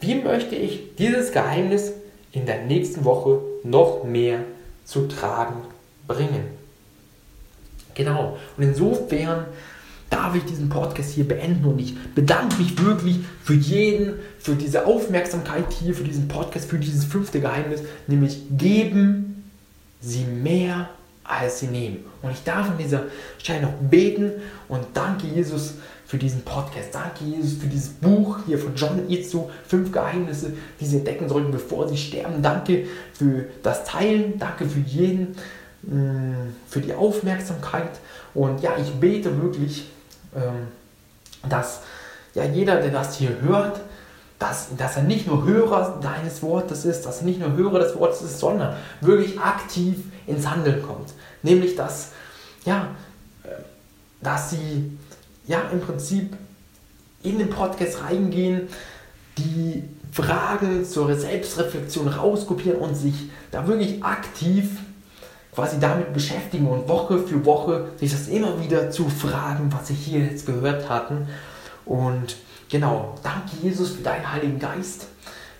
Wie 0.00 0.16
möchte 0.16 0.56
ich 0.56 0.94
dieses 0.96 1.32
Geheimnis 1.32 1.94
in 2.32 2.44
der 2.44 2.66
nächsten 2.66 3.06
Woche 3.06 3.40
noch 3.64 4.04
mehr 4.04 4.40
zu 4.84 5.08
tragen 5.08 5.62
bringen? 6.06 6.48
Genau. 7.94 8.36
Und 8.58 8.64
insofern 8.64 9.46
darf 10.12 10.34
ich 10.36 10.44
diesen 10.44 10.68
Podcast 10.68 11.12
hier 11.12 11.26
beenden 11.26 11.64
und 11.64 11.78
ich 11.78 11.96
bedanke 12.14 12.56
mich 12.56 12.78
wirklich 12.84 13.20
für 13.42 13.54
jeden, 13.54 14.14
für 14.38 14.54
diese 14.54 14.86
Aufmerksamkeit 14.86 15.64
hier, 15.72 15.94
für 15.94 16.04
diesen 16.04 16.28
Podcast, 16.28 16.68
für 16.68 16.78
dieses 16.78 17.04
fünfte 17.04 17.40
Geheimnis, 17.40 17.82
nämlich 18.06 18.42
geben 18.50 19.44
sie 20.00 20.24
mehr 20.24 20.90
als 21.24 21.60
sie 21.60 21.68
nehmen. 21.68 22.04
Und 22.20 22.32
ich 22.32 22.44
darf 22.44 22.68
an 22.68 22.78
dieser 22.78 23.04
Stelle 23.38 23.62
noch 23.62 23.72
beten 23.72 24.32
und 24.68 24.84
danke 24.92 25.26
Jesus 25.26 25.74
für 26.04 26.18
diesen 26.18 26.42
Podcast. 26.42 26.88
Danke 26.92 27.24
Jesus 27.24 27.54
für 27.54 27.68
dieses 27.68 27.88
Buch 27.88 28.38
hier 28.46 28.58
von 28.58 28.74
John 28.74 29.08
Itzu, 29.08 29.48
Fünf 29.66 29.92
Geheimnisse, 29.92 30.52
die 30.78 30.84
sie 30.84 30.98
entdecken 30.98 31.28
sollten, 31.28 31.50
bevor 31.50 31.88
sie 31.88 31.96
sterben. 31.96 32.42
Danke 32.42 32.86
für 33.14 33.46
das 33.62 33.84
Teilen, 33.84 34.38
danke 34.38 34.66
für 34.66 34.80
jeden, 34.80 35.28
mm, 35.84 36.54
für 36.68 36.80
die 36.80 36.92
Aufmerksamkeit. 36.92 37.92
Und 38.34 38.60
ja, 38.62 38.72
ich 38.78 38.90
bete 38.92 39.40
wirklich, 39.40 39.86
dass 41.48 41.80
ja 42.34 42.44
jeder, 42.44 42.80
der 42.80 42.90
das 42.90 43.16
hier 43.16 43.40
hört, 43.40 43.80
dass, 44.38 44.74
dass 44.76 44.96
er 44.96 45.04
nicht 45.04 45.26
nur 45.26 45.44
Hörer 45.44 46.00
deines 46.02 46.42
Wortes 46.42 46.84
ist, 46.84 47.06
dass 47.06 47.20
er 47.20 47.26
nicht 47.26 47.38
nur 47.38 47.52
Hörer 47.52 47.78
des 47.78 47.96
Wortes 47.96 48.22
ist, 48.22 48.40
sondern 48.40 48.76
wirklich 49.00 49.38
aktiv 49.40 49.96
ins 50.26 50.48
Handeln 50.48 50.82
kommt. 50.82 51.12
Nämlich, 51.42 51.76
dass, 51.76 52.10
ja, 52.64 52.88
äh, 53.44 53.48
dass 54.20 54.50
sie 54.50 54.98
ja, 55.46 55.62
im 55.72 55.80
Prinzip 55.80 56.36
in 57.22 57.38
den 57.38 57.50
Podcast 57.50 58.02
reingehen, 58.02 58.68
die 59.38 59.84
Fragen 60.10 60.84
zur 60.84 61.14
Selbstreflexion 61.14 62.08
rauskopieren 62.08 62.80
und 62.80 62.94
sich 62.96 63.14
da 63.50 63.66
wirklich 63.66 64.02
aktiv 64.04 64.70
quasi 65.54 65.78
damit 65.78 66.12
beschäftigen 66.12 66.66
und 66.66 66.88
Woche 66.88 67.18
für 67.18 67.44
Woche 67.44 67.88
sich 67.98 68.12
das 68.12 68.28
immer 68.28 68.62
wieder 68.62 68.90
zu 68.90 69.08
fragen, 69.08 69.72
was 69.72 69.88
sie 69.88 69.94
hier 69.94 70.20
jetzt 70.20 70.46
gehört 70.46 70.88
hatten. 70.88 71.28
Und 71.84 72.36
Genau, 72.72 73.16
danke 73.22 73.50
Jesus 73.62 73.90
für 73.90 74.02
deinen 74.02 74.32
Heiligen 74.32 74.58
Geist. 74.58 75.06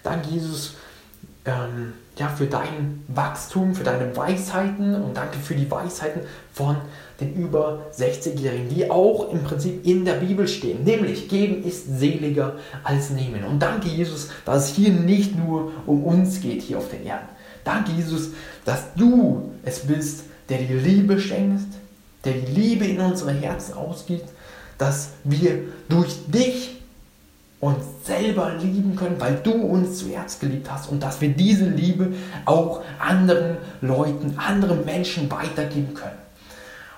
Danke 0.02 0.30
Jesus 0.30 0.76
ähm, 1.44 1.92
ja, 2.16 2.28
für 2.28 2.46
dein 2.46 3.04
Wachstum, 3.06 3.74
für 3.74 3.84
deine 3.84 4.16
Weisheiten 4.16 4.94
und 4.94 5.14
danke 5.14 5.36
für 5.36 5.54
die 5.54 5.70
Weisheiten 5.70 6.22
von 6.54 6.76
den 7.20 7.34
über 7.34 7.80
60-Jährigen, 7.94 8.70
die 8.70 8.90
auch 8.90 9.30
im 9.30 9.44
Prinzip 9.44 9.86
in 9.86 10.06
der 10.06 10.14
Bibel 10.14 10.48
stehen. 10.48 10.84
Nämlich, 10.84 11.28
geben 11.28 11.62
ist 11.64 11.98
seliger 11.98 12.54
als 12.82 13.10
nehmen. 13.10 13.44
Und 13.44 13.58
danke, 13.58 13.88
Jesus, 13.88 14.30
dass 14.46 14.70
es 14.70 14.74
hier 14.74 14.88
nicht 14.90 15.36
nur 15.36 15.70
um 15.84 16.04
uns 16.04 16.40
geht 16.40 16.62
hier 16.62 16.78
auf 16.78 16.88
den 16.88 17.04
Erden. 17.04 17.28
Danke, 17.64 17.92
Jesus, 17.92 18.30
dass 18.64 18.94
du 18.94 19.52
es 19.64 19.80
bist, 19.80 20.24
der 20.48 20.58
die 20.58 20.74
Liebe 20.74 21.18
schenkst, 21.20 21.68
der 22.24 22.34
die 22.34 22.52
Liebe 22.52 22.84
in 22.84 23.00
unsere 23.00 23.32
Herzen 23.32 23.74
ausgibt, 23.74 24.28
dass 24.78 25.10
wir 25.24 25.60
durch 25.88 26.16
dich 26.26 26.82
uns 27.60 27.84
selber 28.04 28.54
lieben 28.60 28.96
können, 28.96 29.20
weil 29.20 29.36
du 29.36 29.52
uns 29.52 29.98
zuerst 29.98 30.40
geliebt 30.40 30.68
hast 30.68 30.90
und 30.90 31.00
dass 31.00 31.20
wir 31.20 31.28
diese 31.28 31.66
Liebe 31.66 32.08
auch 32.44 32.82
anderen 32.98 33.58
Leuten, 33.80 34.36
anderen 34.36 34.84
Menschen 34.84 35.30
weitergeben 35.30 35.94
können. 35.94 36.18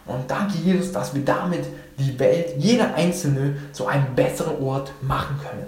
Und 0.07 0.31
danke 0.31 0.57
Jesus, 0.59 0.93
dass 0.93 1.15
wir 1.15 1.23
damit 1.23 1.67
die 1.99 2.19
Welt, 2.19 2.55
jeder 2.59 2.95
Einzelne, 2.95 3.57
zu 3.73 3.87
einem 3.87 4.15
besseren 4.15 4.63
Ort 4.63 4.93
machen 5.03 5.39
können. 5.43 5.67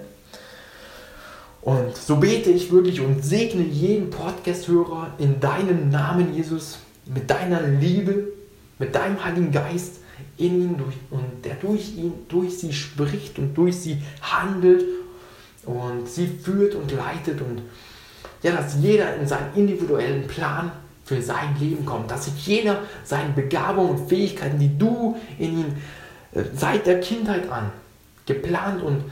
Und 1.67 1.97
so 1.97 2.15
bete 2.15 2.51
ich 2.51 2.71
wirklich 2.71 3.01
und 3.01 3.25
segne 3.25 3.65
jeden 3.65 4.09
Podcast-Hörer 4.09 5.15
in 5.19 5.41
deinem 5.41 5.91
Namen, 5.91 6.33
Jesus, 6.33 6.79
mit 7.07 7.29
deiner 7.29 7.61
Liebe, 7.61 8.29
mit 8.79 8.95
deinem 8.95 9.25
Heiligen 9.25 9.51
Geist 9.51 9.97
in 10.37 10.63
ihn 10.63 10.79
durch, 10.79 10.95
und 11.11 11.45
der 11.45 11.57
durch 11.57 11.97
ihn, 11.97 12.13
durch 12.29 12.61
sie 12.61 12.73
spricht 12.73 13.41
und 13.41 13.59
durch 13.59 13.79
sie 13.79 14.01
handelt 14.23 14.85
und 15.65 16.09
sie 16.09 16.29
führt 16.29 16.77
und 16.77 16.93
leitet 16.93 17.41
und 17.41 17.63
ja, 18.45 18.53
dass 18.53 18.77
jeder 18.81 19.17
in 19.17 19.27
seinen 19.27 19.53
individuellen 19.57 20.29
Plan 20.29 20.71
für 21.05 21.21
sein 21.21 21.57
Leben 21.59 21.85
kommt, 21.85 22.13
dass 22.13 22.27
sich 22.27 22.47
jeder 22.47 22.85
seine 23.03 23.31
Begabungen 23.31 23.91
und 23.91 24.09
Fähigkeiten, 24.09 24.61
die 24.61 24.79
du 24.79 25.17
in 25.37 25.59
ihn 25.59 25.77
äh, 26.33 26.45
seit 26.55 26.87
der 26.87 27.01
Kindheit 27.01 27.51
an 27.51 27.73
geplant 28.25 28.85
und 28.85 29.03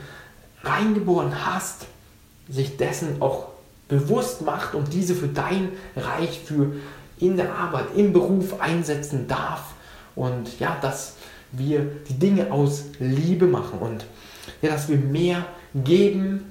reingeboren 0.62 1.45
hast, 1.45 1.88
sich 2.49 2.77
dessen 2.77 3.21
auch 3.21 3.49
bewusst 3.89 4.43
macht 4.43 4.75
und 4.75 4.93
diese 4.93 5.15
für 5.15 5.29
dein 5.29 5.71
Reich, 5.97 6.41
für 6.45 6.73
in 7.19 7.37
der 7.37 7.55
Arbeit, 7.55 7.87
im 7.97 8.13
Beruf 8.13 8.61
einsetzen 8.61 9.29
darf. 9.29 9.75
Und 10.17 10.59
ja, 10.61 10.77
dass 10.81 11.15
wir 11.53 11.87
die 12.09 12.19
Dinge 12.19 12.53
aus 12.53 12.85
Liebe 12.99 13.47
machen 13.47 13.79
und 13.79 14.05
ja, 14.63 14.71
dass 14.71 14.89
wir 14.89 14.97
mehr 14.97 15.47
geben, 15.75 16.45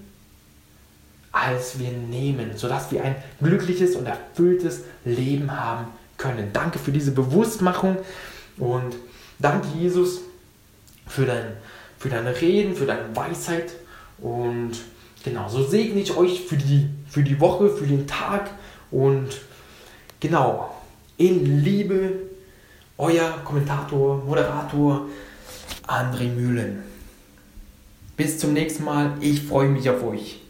als 1.31 1.79
wir 1.79 1.91
nehmen, 1.91 2.51
sodass 2.55 2.91
wir 2.91 3.03
ein 3.03 3.15
glückliches 3.41 3.95
und 3.95 4.05
erfülltes 4.05 4.81
Leben 5.03 5.51
haben 5.51 5.87
können. 6.17 6.51
Danke 6.53 6.79
für 6.79 6.91
diese 6.91 7.11
Bewusstmachung 7.11 7.97
und 8.57 8.95
danke 9.39 9.67
Jesus 9.77 10.21
für, 11.07 11.25
dein, 11.25 11.57
für 11.97 12.09
deine 12.09 12.39
Reden, 12.39 12.75
für 12.75 12.85
deine 12.85 13.15
Weisheit 13.15 13.73
und 14.19 14.73
genau, 15.23 15.49
so 15.49 15.63
segne 15.63 16.01
ich 16.01 16.15
euch 16.15 16.41
für 16.41 16.57
die, 16.57 16.89
für 17.07 17.23
die 17.23 17.39
Woche, 17.39 17.69
für 17.69 17.87
den 17.87 18.07
Tag 18.07 18.51
und 18.91 19.29
genau, 20.19 20.75
in 21.17 21.63
Liebe, 21.63 22.13
euer 22.97 23.41
Kommentator, 23.43 24.23
Moderator 24.23 25.07
André 25.87 26.27
Mühlen. 26.29 26.83
Bis 28.15 28.37
zum 28.37 28.53
nächsten 28.53 28.83
Mal. 28.83 29.13
Ich 29.21 29.41
freue 29.41 29.69
mich 29.69 29.89
auf 29.89 30.03
euch. 30.03 30.42